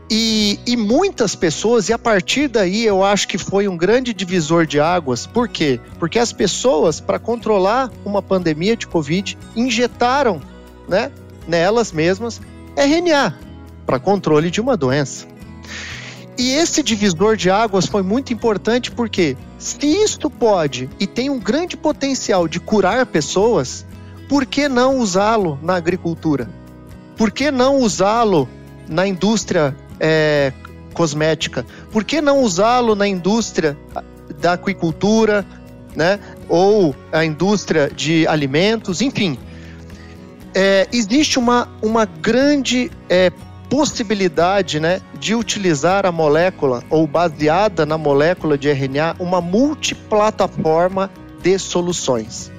e, 0.09 0.59
e, 0.67 0.77
muitas 0.77 1.35
pessoas, 1.35 1.89
e 1.89 1.93
a 1.93 1.97
partir 1.97 2.47
daí 2.47 2.85
eu 2.85 3.03
acho 3.03 3.27
que 3.27 3.37
foi 3.37 3.67
um 3.67 3.75
grande 3.75 4.13
divisor 4.13 4.65
de 4.65 4.79
águas. 4.79 5.25
Por 5.25 5.47
quê? 5.47 5.79
Porque 5.97 6.19
as 6.19 6.31
pessoas, 6.31 6.99
para 6.99 7.17
controlar 7.17 7.91
uma 8.05 8.21
pandemia 8.21 8.75
de 8.75 8.85
Covid, 8.85 9.35
injetaram 9.55 10.39
né, 10.87 11.11
nelas 11.47 11.91
mesmas 11.91 12.39
RNA 12.75 13.35
para 13.85 13.99
controle 13.99 14.51
de 14.51 14.61
uma 14.61 14.77
doença. 14.77 15.25
E 16.37 16.51
esse 16.51 16.83
divisor 16.83 17.35
de 17.35 17.49
águas 17.49 17.87
foi 17.87 18.03
muito 18.03 18.31
importante 18.31 18.91
porque, 18.91 19.35
se 19.57 19.87
isto 19.87 20.29
pode 20.29 20.89
e 20.99 21.07
tem 21.07 21.29
um 21.29 21.39
grande 21.39 21.77
potencial 21.77 22.47
de 22.47 22.59
curar 22.59 23.05
pessoas, 23.05 23.85
por 24.27 24.45
que 24.45 24.67
não 24.67 24.99
usá-lo 24.99 25.57
na 25.63 25.75
agricultura? 25.75 26.49
Por 27.15 27.31
que 27.31 27.49
não 27.49 27.77
usá-lo 27.77 28.49
na 28.87 29.07
indústria 29.07 29.75
é, 29.99 30.51
cosmética? 30.93 31.65
Por 31.91 32.03
que 32.03 32.21
não 32.21 32.41
usá-lo 32.41 32.95
na 32.95 33.07
indústria 33.07 33.77
da 34.39 34.53
aquicultura, 34.53 35.45
né? 35.95 36.19
Ou 36.49 36.95
a 37.11 37.23
indústria 37.23 37.89
de 37.93 38.27
alimentos, 38.27 39.01
enfim. 39.01 39.37
É, 40.53 40.87
existe 40.91 41.37
uma, 41.37 41.67
uma 41.81 42.05
grande 42.05 42.91
é, 43.09 43.31
possibilidade 43.69 44.79
né, 44.79 45.01
de 45.19 45.35
utilizar 45.35 46.05
a 46.05 46.11
molécula, 46.11 46.83
ou 46.89 47.05
baseada 47.05 47.85
na 47.85 47.97
molécula 47.97 48.57
de 48.57 48.69
RNA, 48.69 49.15
uma 49.19 49.41
multiplataforma 49.41 51.09
de 51.41 51.59
soluções. 51.59 52.51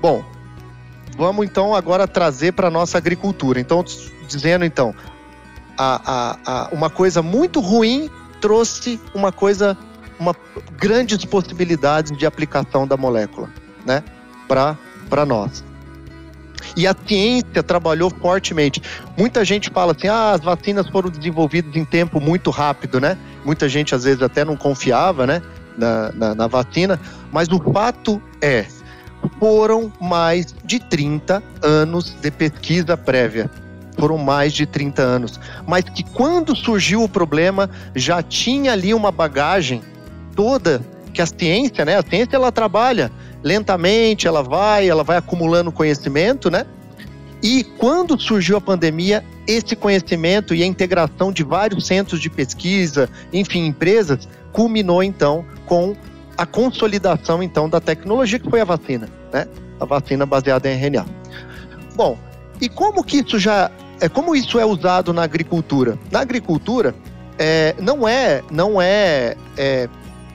Bom, 0.00 0.24
vamos 1.16 1.44
então 1.44 1.74
agora 1.74 2.08
trazer 2.08 2.52
para 2.52 2.68
a 2.68 2.70
nossa 2.70 2.96
agricultura. 2.96 3.60
Então, 3.60 3.84
dizendo 4.26 4.64
então, 4.64 4.94
a, 5.80 6.00
a, 6.04 6.38
a, 6.44 6.68
uma 6.72 6.90
coisa 6.90 7.22
muito 7.22 7.58
ruim 7.58 8.10
trouxe 8.38 9.00
uma 9.14 9.32
coisa, 9.32 9.76
uma 10.18 10.36
grandes 10.76 11.24
possibilidades 11.24 12.16
de 12.16 12.26
aplicação 12.26 12.86
da 12.86 12.98
molécula, 12.98 13.48
né, 13.86 14.04
para 14.46 15.24
nós. 15.24 15.64
E 16.76 16.86
a 16.86 16.94
ciência 17.06 17.62
trabalhou 17.62 18.10
fortemente. 18.10 18.82
Muita 19.16 19.42
gente 19.42 19.70
fala 19.70 19.92
assim: 19.96 20.08
ah, 20.08 20.32
as 20.32 20.42
vacinas 20.42 20.86
foram 20.90 21.08
desenvolvidas 21.08 21.74
em 21.74 21.84
tempo 21.86 22.20
muito 22.20 22.50
rápido, 22.50 23.00
né? 23.00 23.16
Muita 23.42 23.66
gente 23.66 23.94
às 23.94 24.04
vezes 24.04 24.22
até 24.22 24.44
não 24.44 24.56
confiava, 24.56 25.26
né? 25.26 25.40
Na, 25.78 26.12
na, 26.12 26.34
na 26.34 26.46
vacina, 26.46 27.00
mas 27.32 27.48
o 27.48 27.58
fato 27.72 28.20
é, 28.42 28.66
foram 29.38 29.90
mais 29.98 30.54
de 30.62 30.78
30 30.78 31.42
anos 31.62 32.14
de 32.20 32.30
pesquisa 32.30 32.98
prévia. 32.98 33.50
Foram 34.00 34.18
mais 34.18 34.52
de 34.52 34.66
30 34.66 35.02
anos. 35.02 35.40
Mas 35.66 35.84
que 35.84 36.02
quando 36.02 36.56
surgiu 36.56 37.02
o 37.02 37.08
problema, 37.08 37.70
já 37.94 38.22
tinha 38.22 38.72
ali 38.72 38.94
uma 38.94 39.12
bagagem 39.12 39.82
toda 40.34 40.80
que 41.12 41.20
a 41.20 41.26
ciência, 41.26 41.84
né? 41.84 41.98
A 41.98 42.02
ciência 42.02 42.36
ela 42.36 42.50
trabalha 42.50 43.12
lentamente, 43.42 44.26
ela 44.26 44.42
vai, 44.42 44.88
ela 44.88 45.04
vai 45.04 45.16
acumulando 45.16 45.70
conhecimento, 45.70 46.50
né? 46.50 46.64
E 47.42 47.64
quando 47.78 48.20
surgiu 48.20 48.56
a 48.56 48.60
pandemia, 48.60 49.24
esse 49.46 49.74
conhecimento 49.74 50.54
e 50.54 50.62
a 50.62 50.66
integração 50.66 51.32
de 51.32 51.42
vários 51.42 51.86
centros 51.86 52.20
de 52.20 52.28
pesquisa, 52.28 53.08
enfim, 53.32 53.66
empresas, 53.66 54.28
culminou 54.52 55.02
então 55.02 55.44
com 55.66 55.96
a 56.36 56.44
consolidação 56.44 57.42
então 57.42 57.68
da 57.68 57.80
tecnologia 57.80 58.38
que 58.38 58.48
foi 58.48 58.60
a 58.60 58.64
vacina, 58.64 59.08
né? 59.32 59.46
A 59.78 59.84
vacina 59.84 60.26
baseada 60.26 60.70
em 60.70 60.74
RNA. 60.74 61.06
Bom, 61.94 62.18
e 62.60 62.68
como 62.68 63.02
que 63.02 63.18
isso 63.18 63.38
já 63.38 63.70
é 64.00 64.08
como 64.08 64.34
isso 64.34 64.58
é 64.58 64.64
usado 64.64 65.12
na 65.12 65.22
agricultura? 65.22 65.98
Na 66.10 66.20
agricultura 66.20 66.94
é, 67.38 67.74
não 67.80 68.06
é 68.08 68.42
não 68.50 68.80
é, 68.80 69.36
é 69.56 69.88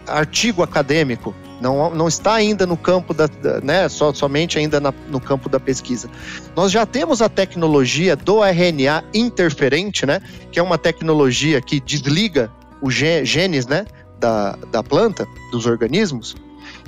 artigo 0.08 0.62
acadêmico, 0.64 1.34
não, 1.60 1.94
não 1.94 2.08
está 2.08 2.34
ainda 2.34 2.66
no 2.66 2.78
campo 2.78 3.14
da, 3.14 3.28
né, 3.64 3.88
só, 3.90 4.14
somente 4.14 4.60
ainda 4.60 4.80
na, 4.80 4.94
no 5.10 5.20
campo 5.20 5.50
da 5.50 5.60
pesquisa. 5.60 6.10
Nós 6.56 6.72
já 6.72 6.86
temos 6.86 7.22
a 7.22 7.30
tecnologia 7.30 8.16
do 8.16 8.44
RNA 8.44 9.04
interferente, 9.14 10.06
né, 10.06 10.22
que 10.52 10.60
é 10.60 10.64
uma 10.64 10.78
tecnologia 10.78 11.62
que 11.62 11.80
desliga 11.80 12.52
os 12.82 12.94
genes, 12.94 13.66
né, 13.66 13.86
da, 14.20 14.58
da 14.72 14.84
planta, 14.84 15.28
dos 15.52 15.66
organismos, 15.66 16.36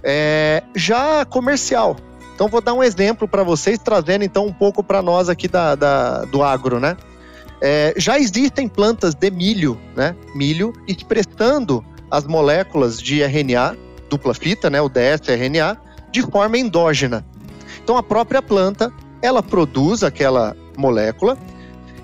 é, 0.04 0.64
já 0.76 1.26
comercial. 1.26 1.98
Então 2.38 2.48
vou 2.48 2.62
dar 2.62 2.76
um 2.76 2.84
exemplo 2.84 3.28
para 3.28 3.42
vocês, 3.42 3.80
trazendo 3.80 4.24
então 4.24 4.46
um 4.46 4.54
pouco 4.54 4.84
para 4.84 5.02
nós 5.02 5.28
aqui 5.28 5.48
da, 5.48 5.74
da, 5.74 6.26
do 6.26 6.44
agro, 6.44 6.80
né? 6.80 6.96
É, 7.60 7.96
já 7.98 8.20
existem 8.20 8.68
plantas 8.68 9.16
de 9.16 9.32
milho, 9.32 9.76
né? 9.96 10.16
Milho 10.36 10.72
expressando 10.88 11.84
as 12.12 12.26
moléculas 12.26 13.02
de 13.02 13.24
RNA 13.24 13.76
dupla 14.10 14.34
fita, 14.34 14.70
né, 14.70 14.82
o 14.82 14.90
dsRNA, 14.90 15.78
de 16.12 16.22
forma 16.22 16.58
endógena. 16.58 17.26
Então 17.84 17.98
a 17.98 18.04
própria 18.04 18.42
planta 18.42 18.92
ela 19.22 19.42
produz 19.42 20.04
aquela 20.04 20.56
molécula 20.78 21.38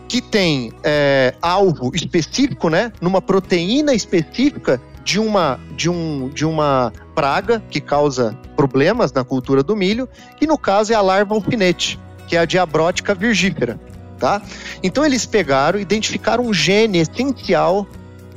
que 0.08 0.22
tem 0.22 0.72
é, 0.84 1.34
alvo 1.42 1.92
específico, 1.94 2.70
né, 2.70 2.92
numa 3.02 3.22
proteína 3.22 3.94
específica 3.94 4.82
de 5.04 5.20
uma, 5.20 5.60
de, 5.76 5.90
um, 5.90 6.30
de 6.30 6.46
uma 6.46 6.94
praga 7.14 7.62
que 7.70 7.80
causa 7.80 8.38
problemas 8.56 9.12
na 9.12 9.24
cultura 9.24 9.64
do 9.64 9.76
milho, 9.76 10.08
que 10.38 10.48
no 10.48 10.58
caso 10.58 10.94
é 10.94 10.96
a 10.96 11.02
larva 11.02 11.36
alfinete, 11.36 12.00
que 12.28 12.36
é 12.36 12.40
a 12.40 12.46
diabrótica 12.46 13.14
virgífera. 13.14 13.80
Tá? 14.20 14.42
Então 14.82 15.06
eles 15.06 15.26
pegaram, 15.26 15.80
identificaram 15.80 16.46
um 16.46 16.54
gene 16.54 17.00
essencial 17.00 17.86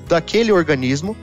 daquele 0.09 0.51
organismo 0.51 1.17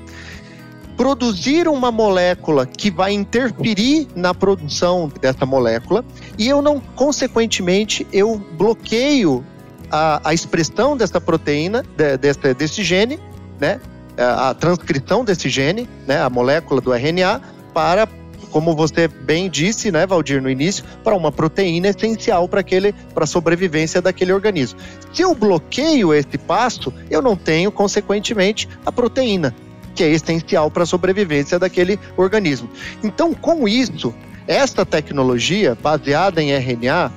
produzir 0.96 1.68
uma 1.68 1.92
molécula 1.92 2.66
que 2.66 2.92
vai 2.92 3.14
interferir 3.14 4.08
na 4.16 4.34
produção 4.34 5.12
dessa 5.20 5.46
molécula 5.46 6.06
e 6.38 6.48
eu 6.48 6.62
não, 6.62 6.80
consequentemente, 6.80 8.06
eu 8.14 8.38
bloqueio 8.58 9.44
a, 9.92 10.22
a 10.24 10.34
expressão 10.34 10.96
dessa 10.96 11.20
proteína, 11.20 11.84
de, 11.98 12.54
desse 12.54 12.84
gene, 12.84 13.20
né? 13.60 13.80
A, 14.18 14.50
a 14.50 14.54
transcrição 14.54 15.24
desse 15.24 15.50
gene, 15.50 15.90
né? 16.08 16.22
A 16.22 16.30
molécula 16.30 16.82
do 16.82 16.94
RNA 16.94 17.42
para 17.74 18.08
como 18.54 18.76
você 18.76 19.08
bem 19.08 19.50
disse, 19.50 19.92
né, 19.92 20.06
Valdir, 20.06 20.40
no 20.40 20.48
início, 20.48 20.86
para 21.04 21.16
uma 21.16 21.32
proteína 21.32 21.88
essencial 21.88 22.48
para 22.48 22.60
aquele, 22.60 22.94
para 23.12 23.24
a 23.24 23.28
sobrevivência 23.28 24.00
daquele 24.00 24.32
organismo. 24.32 24.80
Se 25.12 25.24
eu 25.24 25.34
bloqueio 25.34 26.14
esse 26.14 26.38
passo, 26.38 26.94
eu 27.10 27.20
não 27.20 27.36
tenho, 27.36 27.72
consequentemente, 27.72 28.70
a 28.86 28.92
proteína 28.92 29.56
que 29.96 30.04
é 30.04 30.10
essencial 30.10 30.70
para 30.72 30.84
a 30.84 30.86
sobrevivência 30.86 31.60
daquele 31.60 32.00
organismo. 32.18 32.70
Então, 33.04 33.34
com 33.34 33.68
isso, 33.68 34.14
esta 34.48 34.86
tecnologia 34.86 35.78
baseada 35.82 36.42
em 36.42 36.52
RNA 36.52 37.12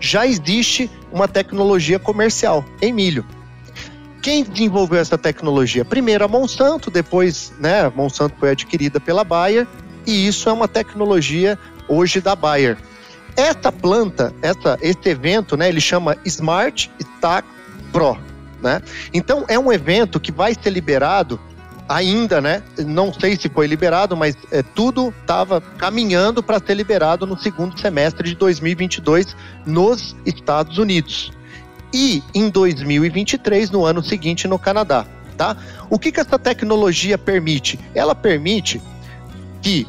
já 0.00 0.26
existe 0.26 0.90
uma 1.12 1.26
tecnologia 1.26 1.98
comercial 1.98 2.64
em 2.80 2.92
milho. 2.92 3.24
Quem 4.22 4.42
desenvolveu 4.42 4.98
essa 4.98 5.16
tecnologia? 5.16 5.84
Primeiro 5.84 6.24
a 6.24 6.28
Monsanto, 6.28 6.90
depois, 6.90 7.52
né, 7.58 7.86
a 7.86 7.90
Monsanto 7.90 8.34
foi 8.38 8.50
adquirida 8.50 8.98
pela 8.98 9.24
Bayer, 9.24 9.66
e 10.06 10.26
isso 10.26 10.48
é 10.48 10.52
uma 10.52 10.66
tecnologia 10.66 11.58
hoje 11.88 12.20
da 12.20 12.34
Bayer. 12.34 12.76
Essa 13.36 13.70
planta, 13.70 14.34
essa, 14.42 14.76
esse 14.80 15.08
evento, 15.08 15.56
né, 15.56 15.68
ele 15.68 15.80
chama 15.80 16.16
Smart 16.24 16.90
Stack 16.98 17.46
Pro, 17.92 18.18
né? 18.60 18.82
Então 19.14 19.44
é 19.48 19.58
um 19.58 19.72
evento 19.72 20.18
que 20.18 20.32
vai 20.32 20.54
ser 20.60 20.70
liberado 20.70 21.38
ainda, 21.88 22.40
né? 22.40 22.62
Não 22.78 23.12
sei 23.12 23.36
se 23.36 23.48
foi 23.48 23.66
liberado, 23.66 24.16
mas 24.16 24.36
é, 24.50 24.62
tudo 24.62 25.14
estava 25.20 25.60
caminhando 25.60 26.42
para 26.42 26.58
ser 26.58 26.74
liberado 26.74 27.26
no 27.26 27.38
segundo 27.38 27.78
semestre 27.80 28.28
de 28.28 28.34
2022 28.34 29.34
nos 29.64 30.14
Estados 30.26 30.76
Unidos. 30.76 31.32
E 31.92 32.22
em 32.34 32.50
2023, 32.50 33.70
no 33.70 33.84
ano 33.84 34.02
seguinte, 34.02 34.46
no 34.46 34.58
Canadá. 34.58 35.06
Tá? 35.36 35.56
O 35.88 35.98
que, 35.98 36.10
que 36.10 36.20
essa 36.20 36.38
tecnologia 36.38 37.16
permite? 37.16 37.78
Ela 37.94 38.14
permite 38.14 38.82
que 39.62 39.86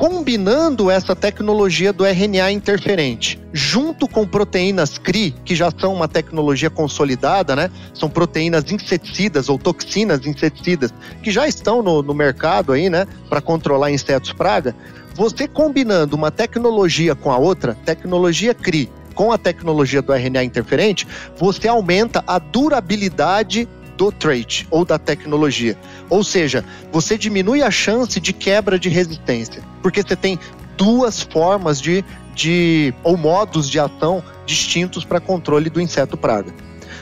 combinando 0.00 0.90
essa 0.90 1.14
tecnologia 1.14 1.92
do 1.92 2.06
RNA 2.06 2.52
interferente 2.52 3.38
junto 3.52 4.08
com 4.08 4.26
proteínas 4.26 4.96
CRI, 4.96 5.34
que 5.44 5.54
já 5.54 5.70
são 5.78 5.92
uma 5.92 6.08
tecnologia 6.08 6.70
consolidada, 6.70 7.54
né? 7.54 7.70
São 7.92 8.08
proteínas 8.08 8.72
inseticidas 8.72 9.50
ou 9.50 9.58
toxinas 9.58 10.24
inseticidas 10.24 10.90
que 11.22 11.30
já 11.30 11.46
estão 11.46 11.82
no, 11.82 12.02
no 12.02 12.14
mercado 12.14 12.72
aí, 12.72 12.88
né? 12.88 13.06
Para 13.28 13.42
controlar 13.42 13.90
insetos 13.90 14.32
praga. 14.32 14.74
Você 15.14 15.46
combinando 15.46 16.16
uma 16.16 16.30
tecnologia 16.30 17.14
com 17.14 17.30
a 17.30 17.36
outra, 17.36 17.76
tecnologia 17.84 18.54
CRI 18.54 18.88
com 19.20 19.32
a 19.32 19.36
tecnologia 19.36 20.00
do 20.00 20.14
RNA 20.14 20.44
interferente, 20.44 21.06
você 21.36 21.68
aumenta 21.68 22.24
a 22.26 22.38
durabilidade 22.38 23.68
do 23.94 24.10
trait 24.10 24.66
ou 24.70 24.82
da 24.82 24.98
tecnologia. 24.98 25.76
Ou 26.08 26.24
seja, 26.24 26.64
você 26.90 27.18
diminui 27.18 27.62
a 27.62 27.70
chance 27.70 28.18
de 28.18 28.32
quebra 28.32 28.78
de 28.78 28.88
resistência, 28.88 29.62
porque 29.82 30.00
você 30.00 30.16
tem 30.16 30.38
duas 30.74 31.20
formas 31.20 31.82
de, 31.82 32.02
de 32.34 32.94
ou 33.04 33.14
modos 33.14 33.68
de 33.68 33.78
ação 33.78 34.24
distintos 34.46 35.04
para 35.04 35.20
controle 35.20 35.68
do 35.68 35.82
inseto 35.82 36.16
praga. 36.16 36.54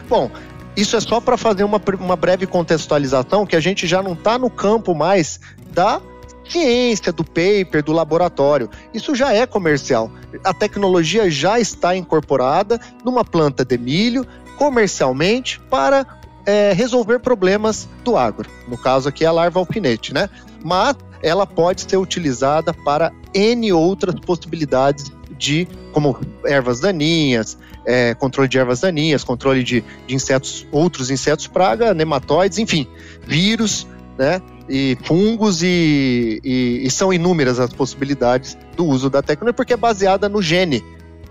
Bom, 0.08 0.28
isso 0.76 0.96
é 0.96 1.00
só 1.00 1.20
para 1.20 1.36
fazer 1.36 1.62
uma, 1.62 1.80
uma 2.00 2.16
breve 2.16 2.48
contextualização 2.48 3.46
que 3.46 3.54
a 3.54 3.60
gente 3.60 3.86
já 3.86 4.02
não 4.02 4.14
está 4.14 4.36
no 4.36 4.50
campo 4.50 4.92
mais 4.92 5.38
da 5.70 6.00
ciência, 6.48 7.12
do 7.12 7.24
paper, 7.24 7.82
do 7.82 7.92
laboratório. 7.92 8.68
Isso 8.92 9.14
já 9.14 9.32
é 9.32 9.46
comercial. 9.46 10.10
A 10.44 10.54
tecnologia 10.54 11.30
já 11.30 11.60
está 11.60 11.96
incorporada 11.96 12.80
numa 13.04 13.24
planta 13.24 13.64
de 13.64 13.76
milho 13.76 14.26
comercialmente 14.56 15.60
para 15.70 16.06
é, 16.44 16.72
resolver 16.72 17.18
problemas 17.20 17.88
do 18.04 18.16
agro. 18.16 18.48
No 18.66 18.76
caso 18.76 19.08
aqui, 19.08 19.24
a 19.24 19.30
larva 19.30 19.60
alfinete, 19.60 20.12
né? 20.12 20.28
Mas 20.64 20.96
ela 21.22 21.46
pode 21.46 21.82
ser 21.82 21.96
utilizada 21.96 22.72
para 22.72 23.12
N 23.34 23.72
outras 23.72 24.14
possibilidades 24.14 25.12
de 25.36 25.68
como 25.92 26.18
ervas 26.44 26.80
daninhas, 26.80 27.58
é, 27.86 28.14
controle 28.14 28.48
de 28.48 28.58
ervas 28.58 28.80
daninhas, 28.80 29.24
controle 29.24 29.62
de, 29.62 29.84
de 30.06 30.14
insetos, 30.14 30.66
outros 30.72 31.10
insetos 31.10 31.46
praga, 31.46 31.94
nematóides, 31.94 32.58
enfim, 32.58 32.86
vírus, 33.26 33.86
né? 34.18 34.42
E 34.68 34.98
fungos 35.04 35.62
e, 35.62 36.40
e, 36.44 36.82
e 36.84 36.90
são 36.90 37.12
inúmeras 37.12 37.58
as 37.58 37.72
possibilidades 37.72 38.56
do 38.76 38.84
uso 38.84 39.08
da 39.08 39.22
tecnologia, 39.22 39.54
porque 39.54 39.72
é 39.72 39.76
baseada 39.76 40.28
no 40.28 40.42
gene 40.42 40.84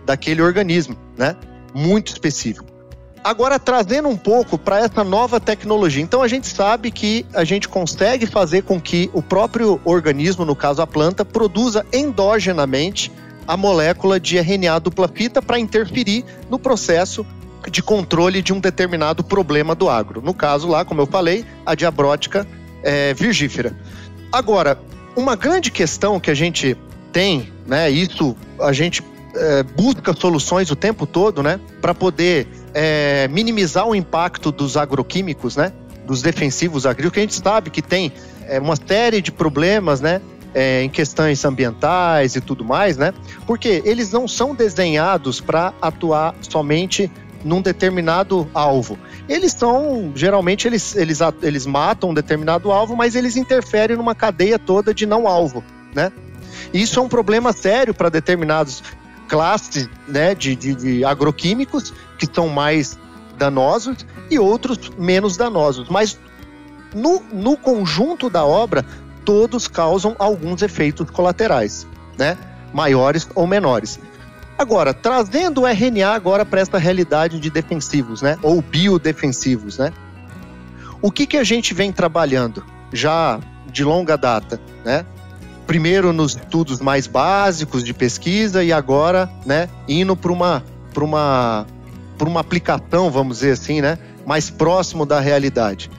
daquele 0.06 0.42
organismo, 0.42 0.98
né? 1.18 1.36
Muito 1.74 2.08
específico. 2.08 2.66
Agora, 3.24 3.60
trazendo 3.60 4.08
um 4.08 4.16
pouco 4.16 4.58
para 4.58 4.80
essa 4.80 5.04
nova 5.04 5.40
tecnologia. 5.40 6.02
Então, 6.02 6.22
a 6.22 6.28
gente 6.28 6.48
sabe 6.48 6.90
que 6.90 7.26
a 7.34 7.44
gente 7.44 7.68
consegue 7.68 8.26
fazer 8.26 8.64
com 8.64 8.80
que 8.80 9.10
o 9.14 9.22
próprio 9.22 9.82
organismo, 9.84 10.46
no 10.46 10.56
caso 10.56 10.82
a 10.82 10.88
planta, 10.88 11.26
produza 11.26 11.86
endogenamente 11.92 13.12
a 13.46 13.58
molécula 13.58 14.20
de 14.20 14.38
RNA 14.38 14.80
dupla 14.80 15.08
fita 15.08 15.42
para 15.42 15.60
interferir 15.60 16.24
no 16.50 16.58
processo 16.58 17.26
de 17.70 17.84
controle 17.84 18.42
de 18.42 18.54
um 18.54 18.60
determinado 18.60 19.24
problema 19.24 19.76
do 19.76 19.90
agro. 19.90 20.22
No 20.22 20.34
caso 20.34 20.68
lá, 20.68 20.86
como 20.86 21.02
eu 21.02 21.06
falei, 21.06 21.46
a 21.66 21.76
diabrótica 21.76 22.48
é, 22.88 23.14
virgífera. 23.14 23.76
Agora, 24.32 24.80
uma 25.14 25.36
grande 25.36 25.70
questão 25.70 26.22
que 26.22 26.32
a 26.32 26.34
gente 26.34 26.78
tem, 27.12 27.52
né, 27.66 27.90
isso 27.90 28.36
a 28.62 28.72
gente 28.72 29.04
é, 29.36 29.62
busca 29.62 30.14
soluções 30.14 30.72
o 30.72 30.76
tempo 30.76 31.06
todo, 31.06 31.44
né, 31.44 31.60
para 31.82 31.94
poder 31.94 32.48
é, 32.74 33.28
minimizar 33.28 33.86
o 33.86 33.94
impacto 33.94 34.52
dos 34.52 34.78
agroquímicos, 34.78 35.58
né? 35.58 35.74
Dos 36.06 36.22
defensivos 36.22 36.86
agrícolas, 36.86 37.14
que 37.14 37.20
a 37.20 37.24
gente 37.24 37.36
sabe 37.36 37.70
que 37.70 37.82
tem 37.82 38.14
é, 38.46 38.60
uma 38.60 38.76
série 38.76 39.22
de 39.22 39.32
problemas, 39.32 40.00
né? 40.00 40.22
É, 40.54 40.82
em 40.82 40.90
questões 40.90 41.44
ambientais 41.44 42.36
e 42.36 42.42
tudo 42.42 42.64
mais, 42.64 42.96
né? 42.96 43.14
Porque 43.46 43.82
eles 43.84 44.12
não 44.12 44.28
são 44.28 44.56
desenhados 44.56 45.42
para 45.42 45.74
atuar 45.82 46.34
somente 46.42 47.12
num 47.48 47.62
determinado 47.62 48.50
alvo. 48.54 49.00
Eles 49.28 49.54
são, 49.54 50.12
geralmente, 50.14 50.68
eles, 50.68 50.96
eles, 50.96 51.20
eles 51.42 51.66
matam 51.66 52.10
um 52.10 52.14
determinado 52.14 52.72
alvo, 52.72 52.96
mas 52.96 53.16
eles 53.16 53.38
interferem 53.38 53.96
numa 53.96 54.14
cadeia 54.14 54.60
toda 54.60 54.94
de 54.94 55.06
não 55.06 55.28
alvo, 55.28 55.64
né? 55.96 56.12
Isso 56.74 57.00
é 57.00 57.02
um 57.02 57.08
problema 57.08 57.54
sério 57.54 57.94
para 57.94 58.10
determinados 58.10 58.84
classes 59.30 59.90
né, 60.08 60.36
de, 60.36 60.56
de, 60.56 60.76
de 60.76 61.06
agroquímicos 61.06 61.94
que 62.18 62.28
são 62.32 62.50
mais 62.50 62.98
danosos 63.38 64.06
e 64.30 64.38
outros 64.38 64.92
menos 64.98 65.38
danosos. 65.38 65.88
Mas 65.90 66.20
no, 66.94 67.22
no 67.32 67.56
conjunto 67.56 68.30
da 68.30 68.44
obra, 68.44 68.86
todos 69.24 69.68
causam 69.68 70.16
alguns 70.20 70.62
efeitos 70.62 71.10
colaterais, 71.12 71.88
né? 72.18 72.38
Maiores 72.74 73.28
ou 73.36 73.48
menores. 73.48 74.00
Agora, 74.58 74.94
trazendo 74.94 75.62
o 75.62 75.68
RNA 75.68 76.10
agora 76.10 76.44
para 76.46 76.60
essa 76.60 76.78
realidade 76.78 77.40
de 77.40 77.50
defensivos, 77.50 78.22
né? 78.22 78.38
Ou 78.42 78.62
biodefensivos, 78.62 79.78
né? 79.78 79.94
O 81.02 81.12
que, 81.12 81.28
que 81.28 81.38
a 81.38 81.44
gente 81.44 81.74
vem 81.74 81.92
trabalhando 81.92 82.64
já 82.92 83.40
de 83.72 83.84
longa 83.84 84.18
data, 84.18 84.60
né? 84.84 85.06
primeiro 85.68 86.14
nos 86.14 86.36
estudos 86.36 86.80
mais 86.80 87.06
básicos 87.06 87.84
de 87.84 87.94
pesquisa 87.94 88.64
e 88.64 88.72
agora, 88.72 89.30
né, 89.46 89.68
indo 89.88 90.16
para 90.16 90.32
uma 90.32 90.64
para 90.94 91.04
uma 91.04 91.68
para 92.18 92.28
uma 92.28 92.40
aplicação, 92.40 93.12
vamos 93.12 93.40
dizer 93.40 93.52
assim, 93.52 93.82
né, 93.82 94.00
mais 94.26 94.50
próximo 94.50 95.06
da 95.06 95.20
realidade. 95.20 95.92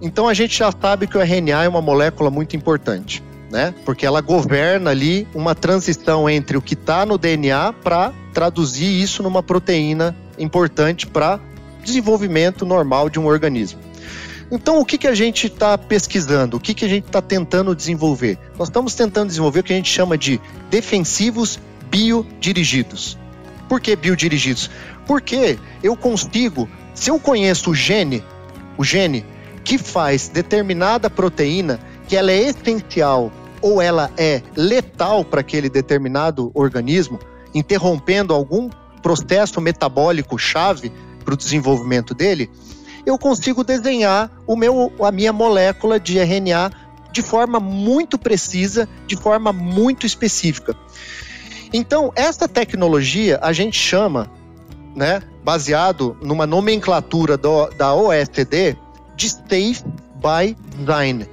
Então 0.00 0.26
a 0.26 0.34
gente 0.34 0.58
já 0.58 0.72
sabe 0.72 1.06
que 1.06 1.16
o 1.16 1.20
RNA 1.20 1.64
é 1.64 1.68
uma 1.68 1.82
molécula 1.82 2.30
muito 2.30 2.56
importante, 2.56 3.22
né? 3.52 3.74
Porque 3.84 4.06
ela 4.06 4.22
governa 4.22 4.90
ali 4.90 5.28
uma 5.34 5.54
transição 5.54 6.28
entre 6.28 6.56
o 6.56 6.62
que 6.62 6.72
está 6.72 7.04
no 7.04 7.18
DNA 7.18 7.74
para 7.74 8.12
traduzir 8.32 8.86
isso 8.86 9.22
numa 9.22 9.42
proteína 9.42 10.16
importante 10.38 11.06
para 11.06 11.38
desenvolvimento 11.84 12.64
normal 12.64 13.10
de 13.10 13.20
um 13.20 13.26
organismo. 13.26 13.78
Então, 14.50 14.80
o 14.80 14.84
que, 14.84 14.98
que 14.98 15.06
a 15.06 15.14
gente 15.14 15.46
está 15.46 15.76
pesquisando? 15.76 16.56
O 16.56 16.60
que, 16.60 16.74
que 16.74 16.84
a 16.84 16.88
gente 16.88 17.06
está 17.06 17.20
tentando 17.20 17.74
desenvolver? 17.76 18.38
Nós 18.58 18.68
estamos 18.68 18.94
tentando 18.94 19.28
desenvolver 19.28 19.60
o 19.60 19.62
que 19.62 19.72
a 19.72 19.76
gente 19.76 19.90
chama 19.90 20.16
de 20.16 20.40
defensivos 20.70 21.58
biodirigidos. 21.90 23.18
Por 23.68 23.80
que 23.80 23.94
biodirigidos? 23.94 24.70
Porque 25.06 25.58
eu 25.82 25.96
consigo, 25.96 26.68
se 26.94 27.10
eu 27.10 27.18
conheço 27.18 27.70
o 27.70 27.74
gene, 27.74 28.22
o 28.76 28.84
gene 28.84 29.24
que 29.64 29.78
faz 29.78 30.28
determinada 30.28 31.08
proteína, 31.08 31.80
que 32.08 32.16
ela 32.16 32.30
é 32.30 32.48
essencial 32.48 33.32
ou 33.62 33.80
ela 33.80 34.10
é 34.16 34.42
letal 34.56 35.24
para 35.24 35.40
aquele 35.40 35.70
determinado 35.70 36.50
organismo, 36.52 37.18
interrompendo 37.54 38.34
algum 38.34 38.68
processo 39.00 39.60
metabólico 39.60 40.38
chave 40.38 40.92
para 41.24 41.34
o 41.34 41.36
desenvolvimento 41.36 42.14
dele, 42.14 42.50
eu 43.06 43.18
consigo 43.18 43.64
desenhar 43.64 44.30
o 44.46 44.56
meu, 44.56 44.92
a 45.00 45.10
minha 45.10 45.32
molécula 45.32 45.98
de 45.98 46.18
RNA 46.18 46.70
de 47.12 47.22
forma 47.22 47.60
muito 47.60 48.18
precisa, 48.18 48.88
de 49.06 49.16
forma 49.16 49.52
muito 49.52 50.06
específica. 50.06 50.74
Então, 51.72 52.12
essa 52.14 52.48
tecnologia 52.48 53.38
a 53.42 53.52
gente 53.52 53.78
chama, 53.78 54.30
né, 54.94 55.22
baseado 55.44 56.16
numa 56.22 56.46
nomenclatura 56.46 57.36
do, 57.36 57.68
da 57.70 57.94
OECD, 57.94 58.76
de 59.16 59.28
Safe 59.28 59.84
by 60.16 60.56
Design. 60.76 61.26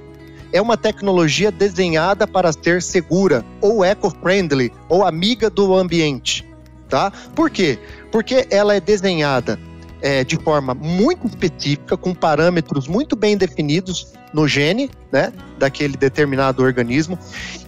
É 0.52 0.60
uma 0.60 0.76
tecnologia 0.76 1.50
desenhada 1.50 2.26
para 2.26 2.52
ser 2.52 2.82
segura, 2.82 3.44
ou 3.60 3.84
eco-friendly, 3.84 4.72
ou 4.88 5.04
amiga 5.04 5.48
do 5.48 5.74
ambiente. 5.74 6.46
Tá? 6.88 7.12
Por 7.34 7.50
quê? 7.50 7.78
Porque 8.10 8.46
ela 8.50 8.74
é 8.74 8.80
desenhada 8.80 9.58
é, 10.02 10.24
de 10.24 10.36
forma 10.36 10.74
muito 10.74 11.26
específica, 11.26 11.96
com 11.96 12.14
parâmetros 12.14 12.88
muito 12.88 13.14
bem 13.14 13.36
definidos 13.36 14.12
no 14.32 14.46
gene, 14.46 14.90
né, 15.12 15.32
daquele 15.58 15.96
determinado 15.96 16.62
organismo. 16.62 17.18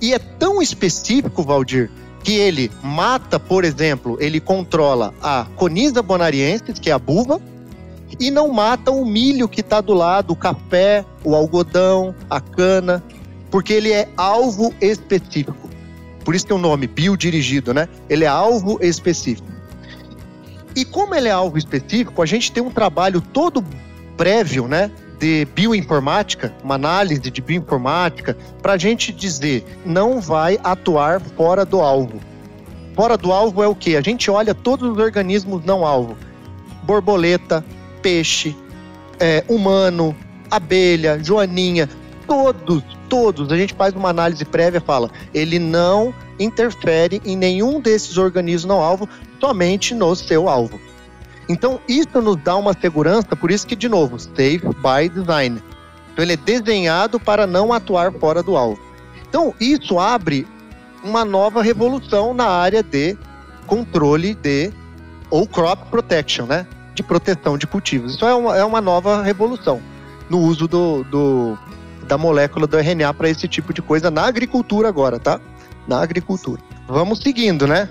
E 0.00 0.14
é 0.14 0.18
tão 0.18 0.62
específico, 0.62 1.42
Valdir, 1.42 1.90
que 2.22 2.32
ele 2.32 2.70
mata, 2.82 3.38
por 3.38 3.64
exemplo, 3.64 4.16
ele 4.20 4.40
controla 4.40 5.12
a 5.20 5.46
Coniza 5.56 6.02
bonariensis, 6.02 6.78
que 6.78 6.90
é 6.90 6.92
a 6.92 6.98
buva, 6.98 7.40
e 8.18 8.30
não 8.30 8.48
mata 8.48 8.90
o 8.90 9.04
milho 9.04 9.48
que 9.48 9.60
está 9.60 9.80
do 9.80 9.94
lado, 9.94 10.32
o 10.32 10.36
café, 10.36 11.04
o 11.24 11.34
algodão, 11.34 12.14
a 12.28 12.40
cana, 12.40 13.02
porque 13.50 13.72
ele 13.72 13.92
é 13.92 14.08
alvo 14.16 14.72
específico. 14.80 15.70
Por 16.24 16.34
isso 16.34 16.46
que 16.46 16.52
é 16.52 16.54
o 16.54 16.58
nome, 16.58 16.86
biodirigido, 16.86 17.74
né? 17.74 17.88
Ele 18.08 18.24
é 18.24 18.28
alvo 18.28 18.78
específico. 18.80 19.48
E 20.74 20.84
como 20.84 21.14
ele 21.14 21.28
é 21.28 21.32
algo 21.32 21.58
específico, 21.58 22.22
a 22.22 22.26
gente 22.26 22.50
tem 22.50 22.62
um 22.62 22.70
trabalho 22.70 23.20
todo 23.20 23.64
prévio, 24.16 24.66
né? 24.66 24.90
De 25.18 25.46
bioinformática, 25.54 26.52
uma 26.64 26.74
análise 26.74 27.30
de 27.30 27.40
bioinformática, 27.40 28.36
para 28.60 28.72
a 28.72 28.78
gente 28.78 29.12
dizer 29.12 29.64
não 29.84 30.20
vai 30.20 30.58
atuar 30.64 31.20
fora 31.20 31.64
do 31.64 31.80
alvo. 31.80 32.20
Fora 32.94 33.16
do 33.16 33.32
alvo 33.32 33.62
é 33.62 33.68
o 33.68 33.74
que? 33.74 33.96
A 33.96 34.00
gente 34.00 34.30
olha 34.30 34.54
todos 34.54 34.90
os 34.90 34.98
organismos 34.98 35.64
não 35.64 35.84
alvo: 35.84 36.16
borboleta, 36.82 37.64
peixe, 38.02 38.56
é, 39.20 39.44
humano, 39.48 40.14
abelha, 40.50 41.22
joaninha, 41.22 41.88
todos, 42.26 42.82
todos. 43.08 43.50
A 43.52 43.56
gente 43.56 43.74
faz 43.74 43.94
uma 43.94 44.10
análise 44.10 44.44
prévia 44.44 44.78
e 44.78 44.80
fala: 44.80 45.10
ele 45.32 45.58
não 45.58 46.14
interfere 46.38 47.22
em 47.24 47.36
nenhum 47.36 47.80
desses 47.80 48.18
organismos 48.18 48.64
não 48.64 48.80
alvo, 48.80 49.08
somente 49.40 49.94
no 49.94 50.14
seu 50.14 50.48
alvo. 50.48 50.80
Então, 51.48 51.80
isso 51.88 52.20
nos 52.20 52.36
dá 52.36 52.56
uma 52.56 52.72
segurança, 52.72 53.36
por 53.36 53.50
isso 53.50 53.66
que, 53.66 53.76
de 53.76 53.88
novo, 53.88 54.18
safe 54.18 54.60
by 54.60 55.08
design. 55.08 55.62
Então, 56.12 56.24
ele 56.24 56.34
é 56.34 56.36
desenhado 56.36 57.18
para 57.18 57.46
não 57.46 57.72
atuar 57.72 58.12
fora 58.12 58.42
do 58.42 58.56
alvo. 58.56 58.80
Então, 59.28 59.54
isso 59.60 59.98
abre 59.98 60.46
uma 61.02 61.24
nova 61.24 61.62
revolução 61.62 62.32
na 62.32 62.46
área 62.46 62.82
de 62.82 63.16
controle 63.66 64.34
de, 64.34 64.72
ou 65.30 65.46
crop 65.46 65.90
protection, 65.90 66.46
né? 66.46 66.66
De 66.94 67.02
proteção 67.02 67.56
de 67.56 67.66
cultivos. 67.66 68.14
Isso 68.14 68.26
é 68.26 68.34
uma, 68.34 68.56
é 68.56 68.64
uma 68.64 68.80
nova 68.80 69.22
revolução 69.22 69.80
no 70.28 70.38
uso 70.40 70.66
do, 70.68 71.04
do 71.04 71.58
da 72.06 72.18
molécula 72.18 72.66
do 72.66 72.78
RNA 72.78 73.14
para 73.14 73.28
esse 73.28 73.46
tipo 73.48 73.72
de 73.72 73.80
coisa 73.80 74.10
na 74.10 74.26
agricultura 74.26 74.88
agora, 74.88 75.18
tá? 75.18 75.40
Na 75.86 76.02
agricultura. 76.02 76.60
Vamos 76.86 77.20
seguindo, 77.20 77.66
né? 77.66 77.88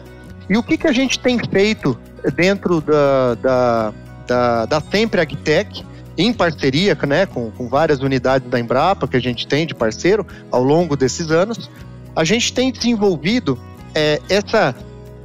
E 0.50 0.58
o 0.58 0.64
que, 0.64 0.78
que 0.78 0.88
a 0.88 0.92
gente 0.92 1.20
tem 1.20 1.40
feito 1.40 1.98
dentro 2.36 2.82
da, 2.82 3.36
da, 3.36 3.94
da, 4.28 4.66
da 4.66 4.82
Sempre 4.82 5.22
Agtech, 5.22 5.86
em 6.18 6.34
parceria 6.34 6.98
né, 7.08 7.26
com, 7.26 7.50
com 7.52 7.68
várias 7.68 8.02
unidades 8.02 8.50
da 8.50 8.60
Embrapa 8.60 9.08
que 9.08 9.18
a 9.18 9.22
gente 9.22 9.48
tem 9.48 9.66
de 9.66 9.74
parceiro 9.74 10.26
ao 10.52 10.62
longo 10.62 10.96
desses 10.96 11.32
anos, 11.32 11.70
a 12.16 12.24
gente 12.24 12.54
tem 12.54 12.72
desenvolvido 12.72 13.58
é, 13.96 14.22
essa, 14.30 14.76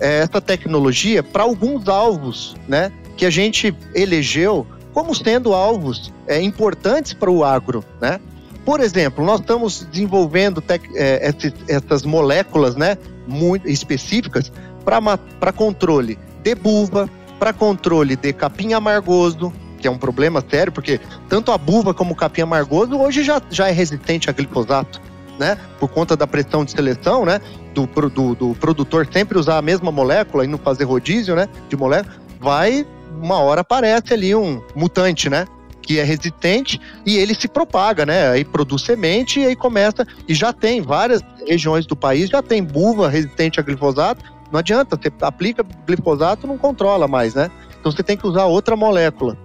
é, 0.00 0.20
essa 0.20 0.40
tecnologia 0.40 1.22
para 1.22 1.42
alguns 1.42 1.88
alvos 1.88 2.54
né, 2.68 2.92
que 3.16 3.24
a 3.24 3.30
gente 3.30 3.74
elegeu 3.94 4.66
como 4.92 5.14
sendo 5.14 5.52
alvos 5.52 6.12
é, 6.26 6.40
importantes 6.40 7.12
para 7.12 7.30
o 7.30 7.44
agro. 7.44 7.84
Né? 8.00 8.20
Por 8.64 8.80
exemplo, 8.80 9.24
nós 9.24 9.40
estamos 9.40 9.86
desenvolvendo 9.90 10.62
é, 10.94 11.34
essas 11.68 12.02
moléculas 12.02 12.76
né, 12.76 12.96
muito 13.26 13.68
específicas 13.68 14.50
para 14.84 15.52
controle 15.52 16.18
de 16.42 16.54
buva, 16.54 17.10
para 17.38 17.52
controle 17.52 18.16
de 18.16 18.32
capim 18.32 18.72
amargoso, 18.72 19.52
que 19.78 19.86
é 19.86 19.90
um 19.90 19.98
problema 19.98 20.42
sério, 20.48 20.72
porque 20.72 21.00
tanto 21.28 21.52
a 21.52 21.58
buva 21.58 21.92
como 21.92 22.12
o 22.12 22.16
capim 22.16 22.40
amargoso 22.42 22.96
hoje 22.96 23.22
já, 23.22 23.40
já 23.50 23.68
é 23.68 23.72
resistente 23.72 24.30
a 24.30 24.32
glifosato. 24.32 25.00
Né? 25.38 25.58
Por 25.78 25.90
conta 25.90 26.16
da 26.16 26.26
pressão 26.26 26.64
de 26.64 26.70
seleção, 26.70 27.26
né? 27.26 27.42
Do, 27.74 27.86
do, 28.08 28.34
do 28.34 28.54
produtor 28.54 29.06
sempre 29.12 29.38
usar 29.38 29.58
a 29.58 29.62
mesma 29.62 29.92
molécula 29.92 30.46
e 30.46 30.48
não 30.48 30.56
fazer 30.56 30.84
rodízio, 30.84 31.36
né? 31.36 31.46
De 31.68 31.76
molécula, 31.76 32.16
vai, 32.40 32.86
uma 33.20 33.38
hora 33.38 33.60
aparece 33.60 34.12
ali 34.12 34.34
um 34.34 34.62
mutante, 34.74 35.28
né? 35.28 35.46
que 35.86 36.00
é 36.00 36.02
resistente 36.02 36.80
e 37.06 37.16
ele 37.16 37.32
se 37.32 37.46
propaga, 37.46 38.04
né? 38.04 38.30
Aí 38.30 38.44
produz 38.44 38.82
semente 38.82 39.38
e 39.38 39.46
aí 39.46 39.54
começa 39.54 40.04
e 40.28 40.34
já 40.34 40.52
tem 40.52 40.82
várias 40.82 41.22
regiões 41.46 41.86
do 41.86 41.94
país 41.94 42.28
já 42.28 42.42
tem 42.42 42.62
buva 42.62 43.08
resistente 43.08 43.60
a 43.60 43.62
glifosato. 43.62 44.24
Não 44.50 44.58
adianta, 44.58 44.96
você 44.96 45.12
aplica 45.22 45.64
glifosato 45.86 46.46
não 46.46 46.58
controla 46.58 47.06
mais, 47.06 47.34
né? 47.34 47.50
Então 47.78 47.92
você 47.92 48.02
tem 48.02 48.16
que 48.16 48.26
usar 48.26 48.46
outra 48.46 48.74
molécula. 48.74 49.38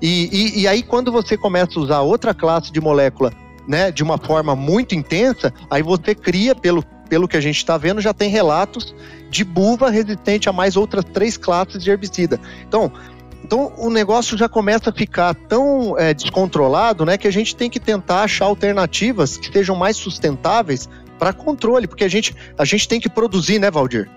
E, 0.00 0.28
e, 0.32 0.60
e 0.60 0.68
aí 0.68 0.84
quando 0.84 1.10
você 1.10 1.36
começa 1.36 1.78
a 1.78 1.82
usar 1.82 2.00
outra 2.00 2.32
classe 2.32 2.70
de 2.70 2.80
molécula, 2.80 3.32
né, 3.66 3.90
de 3.90 4.02
uma 4.02 4.16
forma 4.16 4.54
muito 4.54 4.94
intensa, 4.94 5.52
aí 5.68 5.82
você 5.82 6.14
cria 6.14 6.54
pelo 6.54 6.82
pelo 7.08 7.28
que 7.28 7.36
a 7.36 7.40
gente 7.40 7.56
está 7.56 7.76
vendo, 7.76 8.00
já 8.00 8.12
tem 8.12 8.30
relatos 8.30 8.94
de 9.30 9.44
buva 9.44 9.90
resistente 9.90 10.48
a 10.48 10.52
mais 10.52 10.76
outras 10.76 11.04
três 11.04 11.36
classes 11.36 11.82
de 11.82 11.90
herbicida. 11.90 12.40
Então, 12.66 12.92
então 13.44 13.72
o 13.76 13.90
negócio 13.90 14.36
já 14.36 14.48
começa 14.48 14.90
a 14.90 14.92
ficar 14.92 15.34
tão 15.34 15.98
é, 15.98 16.12
descontrolado, 16.12 17.04
né, 17.04 17.16
que 17.16 17.26
a 17.26 17.30
gente 17.30 17.54
tem 17.54 17.70
que 17.70 17.80
tentar 17.80 18.22
achar 18.22 18.46
alternativas 18.46 19.36
que 19.36 19.50
sejam 19.50 19.76
mais 19.76 19.96
sustentáveis 19.96 20.88
para 21.18 21.32
controle, 21.32 21.86
porque 21.86 22.04
a 22.04 22.08
gente, 22.08 22.34
a 22.56 22.64
gente 22.64 22.86
tem 22.86 23.00
que 23.00 23.08
produzir, 23.08 23.58
né, 23.58 23.70
Valdir? 23.70 24.08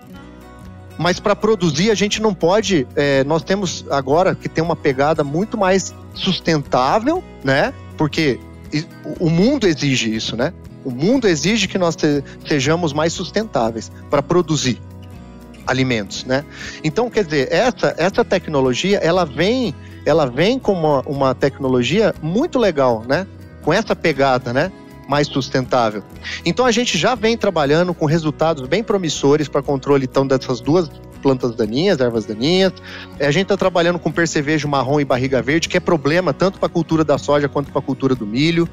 Mas 0.98 1.18
para 1.18 1.34
produzir 1.34 1.90
a 1.90 1.94
gente 1.94 2.20
não 2.20 2.34
pode. 2.34 2.86
É, 2.94 3.24
nós 3.24 3.42
temos 3.42 3.84
agora 3.90 4.34
que 4.34 4.48
ter 4.48 4.60
uma 4.60 4.76
pegada 4.76 5.24
muito 5.24 5.56
mais 5.56 5.94
sustentável, 6.14 7.24
né? 7.42 7.72
Porque 7.96 8.38
o 9.18 9.28
mundo 9.28 9.66
exige 9.66 10.14
isso, 10.14 10.36
né? 10.36 10.52
O 10.84 10.90
mundo 10.90 11.28
exige 11.28 11.68
que 11.68 11.78
nós 11.78 11.96
sejamos 12.46 12.92
mais 12.92 13.12
sustentáveis 13.12 13.90
para 14.10 14.22
produzir 14.22 14.80
alimentos, 15.66 16.24
né? 16.24 16.44
Então, 16.82 17.08
quer 17.08 17.24
dizer, 17.24 17.52
essa, 17.52 17.94
essa 17.96 18.24
tecnologia, 18.24 18.98
ela 18.98 19.24
vem, 19.24 19.74
ela 20.04 20.26
vem 20.26 20.58
com 20.58 20.72
uma, 20.72 21.00
uma 21.02 21.34
tecnologia 21.34 22.14
muito 22.20 22.58
legal, 22.58 23.04
né? 23.06 23.26
Com 23.62 23.72
essa 23.72 23.94
pegada, 23.94 24.52
né? 24.52 24.72
Mais 25.08 25.26
sustentável. 25.26 26.02
Então, 26.44 26.66
a 26.66 26.72
gente 26.72 26.98
já 26.98 27.14
vem 27.14 27.36
trabalhando 27.36 27.94
com 27.94 28.06
resultados 28.06 28.66
bem 28.66 28.82
promissores 28.82 29.48
para 29.48 29.62
controle 29.62 30.04
então 30.04 30.26
dessas 30.26 30.60
duas 30.60 30.90
plantas 31.22 31.54
daninhas, 31.54 32.00
ervas 32.00 32.26
daninhas. 32.26 32.72
É, 33.18 33.26
a 33.26 33.30
gente 33.30 33.44
está 33.44 33.56
trabalhando 33.56 33.98
com 33.98 34.10
percevejo 34.10 34.66
marrom 34.66 35.00
e 35.00 35.04
barriga 35.04 35.40
verde, 35.40 35.68
que 35.68 35.76
é 35.76 35.80
problema 35.80 36.34
tanto 36.34 36.58
para 36.58 36.66
a 36.66 36.70
cultura 36.70 37.04
da 37.04 37.16
soja 37.16 37.48
quanto 37.48 37.70
para 37.70 37.78
a 37.78 37.84
cultura 37.84 38.14
do 38.14 38.26
milho. 38.26 38.68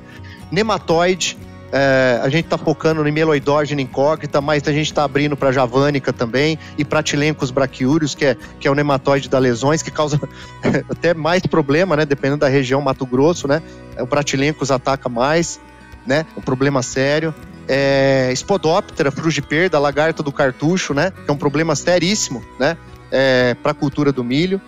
Nematóide, 0.52 1.38
é, 1.72 2.20
a 2.24 2.30
gente 2.30 2.46
está 2.46 2.58
focando 2.58 3.04
no 3.04 3.12
meloidógena 3.12 3.82
incógnita, 3.82 4.42
mas 4.42 4.68
a 4.68 4.72
gente 4.72 4.88
está 4.88 5.04
abrindo 5.04 5.38
para 5.38 5.52
javânica 5.52 6.12
também 6.12 6.58
e 6.78 6.84
para 6.84 7.04
tilencos 7.04 7.52
braquiúrios, 7.52 8.16
que 8.16 8.26
é, 8.26 8.38
que 8.60 8.68
é 8.68 8.72
o 8.72 8.76
nematóide 8.76 9.30
da 9.30 9.38
lesões, 9.38 9.82
que 9.82 9.92
causa 9.92 10.20
até 10.90 11.14
mais 11.14 11.46
problema, 11.46 11.96
né? 11.96 12.06
Dependendo 12.06 12.40
da 12.40 12.48
região, 12.48 12.82
Mato 12.82 13.06
Grosso, 13.06 13.48
né? 13.48 13.62
O 14.00 14.08
pratilencos 14.08 14.72
ataca 14.72 15.08
mais, 15.10 15.60
né? 16.06 16.26
Um 16.36 16.42
problema 16.42 16.82
sério. 16.82 17.34
É, 17.68 18.34
Spodoptera, 18.36 19.12
frugiperda, 19.12 19.78
lagarta 19.78 20.24
do 20.24 20.32
cartucho, 20.32 20.94
né? 20.94 21.12
Que 21.12 21.30
é 21.30 21.34
um 21.34 21.38
problema 21.38 21.76
seríssimo, 21.76 22.44
né? 22.60 22.78
É, 23.12 23.56
para 23.62 23.72
a 23.72 23.76
cultura 23.76 24.12
do 24.12 24.24
milho. 24.24 24.60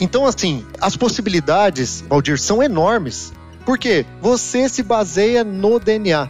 Então, 0.00 0.24
assim, 0.24 0.64
as 0.80 0.96
possibilidades, 0.96 2.02
Valdir, 2.08 2.38
são 2.38 2.62
enormes 2.62 3.32
porque 3.68 4.06
você 4.22 4.66
se 4.66 4.82
baseia 4.82 5.44
no 5.44 5.78
DNA 5.78 6.26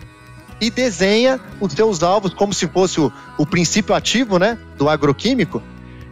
e 0.60 0.72
desenha 0.72 1.38
os 1.60 1.72
seus 1.72 2.02
alvos 2.02 2.34
como 2.34 2.52
se 2.52 2.66
fosse 2.66 3.00
o, 3.00 3.12
o 3.38 3.46
princípio 3.46 3.94
ativo, 3.94 4.40
né, 4.40 4.58
do 4.76 4.88
agroquímico, 4.88 5.62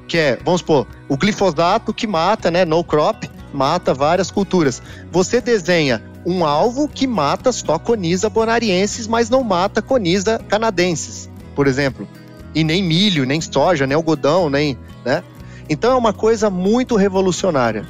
que 0.06 0.16
é, 0.16 0.38
vamos 0.44 0.60
supor, 0.60 0.86
o 1.08 1.16
glifosato 1.16 1.92
que 1.92 2.06
mata, 2.06 2.48
né, 2.48 2.64
no 2.64 2.84
crop, 2.84 3.28
mata 3.52 3.92
várias 3.92 4.30
culturas. 4.30 4.80
Você 5.10 5.40
desenha 5.40 6.00
um 6.24 6.44
alvo 6.44 6.86
que 6.86 7.08
mata 7.08 7.50
só 7.50 7.76
coniza 7.76 8.30
bonarienses, 8.30 9.08
mas 9.08 9.28
não 9.28 9.42
mata 9.42 9.82
coniza 9.82 10.38
canadenses, 10.46 11.28
por 11.56 11.66
exemplo. 11.66 12.06
E 12.54 12.62
nem 12.62 12.84
milho, 12.84 13.26
nem 13.26 13.40
soja, 13.40 13.84
nem 13.84 13.96
algodão, 13.96 14.48
nem, 14.48 14.78
né? 15.04 15.24
Então 15.68 15.90
é 15.90 15.96
uma 15.96 16.12
coisa 16.12 16.48
muito 16.48 16.94
revolucionária. 16.94 17.84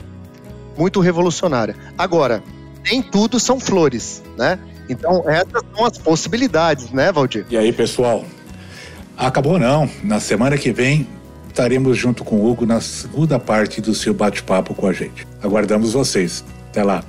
Muito 0.79 1.01
revolucionária. 1.01 1.77
Agora, 1.99 2.43
nem 2.89 3.03
tudo 3.03 3.39
são 3.39 3.61
flores, 3.61 4.23
né? 4.39 4.59
Então, 4.89 5.29
essas 5.29 5.63
são 5.75 5.85
as 5.85 5.99
possibilidades, 5.99 6.91
né, 6.91 7.13
Valdir? 7.13 7.45
E 7.51 7.57
aí, 7.57 7.73
pessoal? 7.73 8.25
Acabou 9.17 9.59
não. 9.59 9.91
Na 10.03 10.21
semana 10.21 10.57
que 10.57 10.73
vem 10.73 11.07
estaremos 11.49 11.97
junto 11.97 12.23
com 12.23 12.37
o 12.37 12.51
Hugo 12.51 12.67
na 12.67 12.83
segunda 12.83 13.39
parte 13.39 13.81
do 13.81 13.95
seu 13.95 14.13
bate-papo 14.13 14.75
com 14.75 14.87
a 14.87 14.93
gente. 14.93 15.27
Aguardamos 15.43 15.95
vocês. 15.95 16.45
Até 16.69 16.85
lá. 16.85 17.03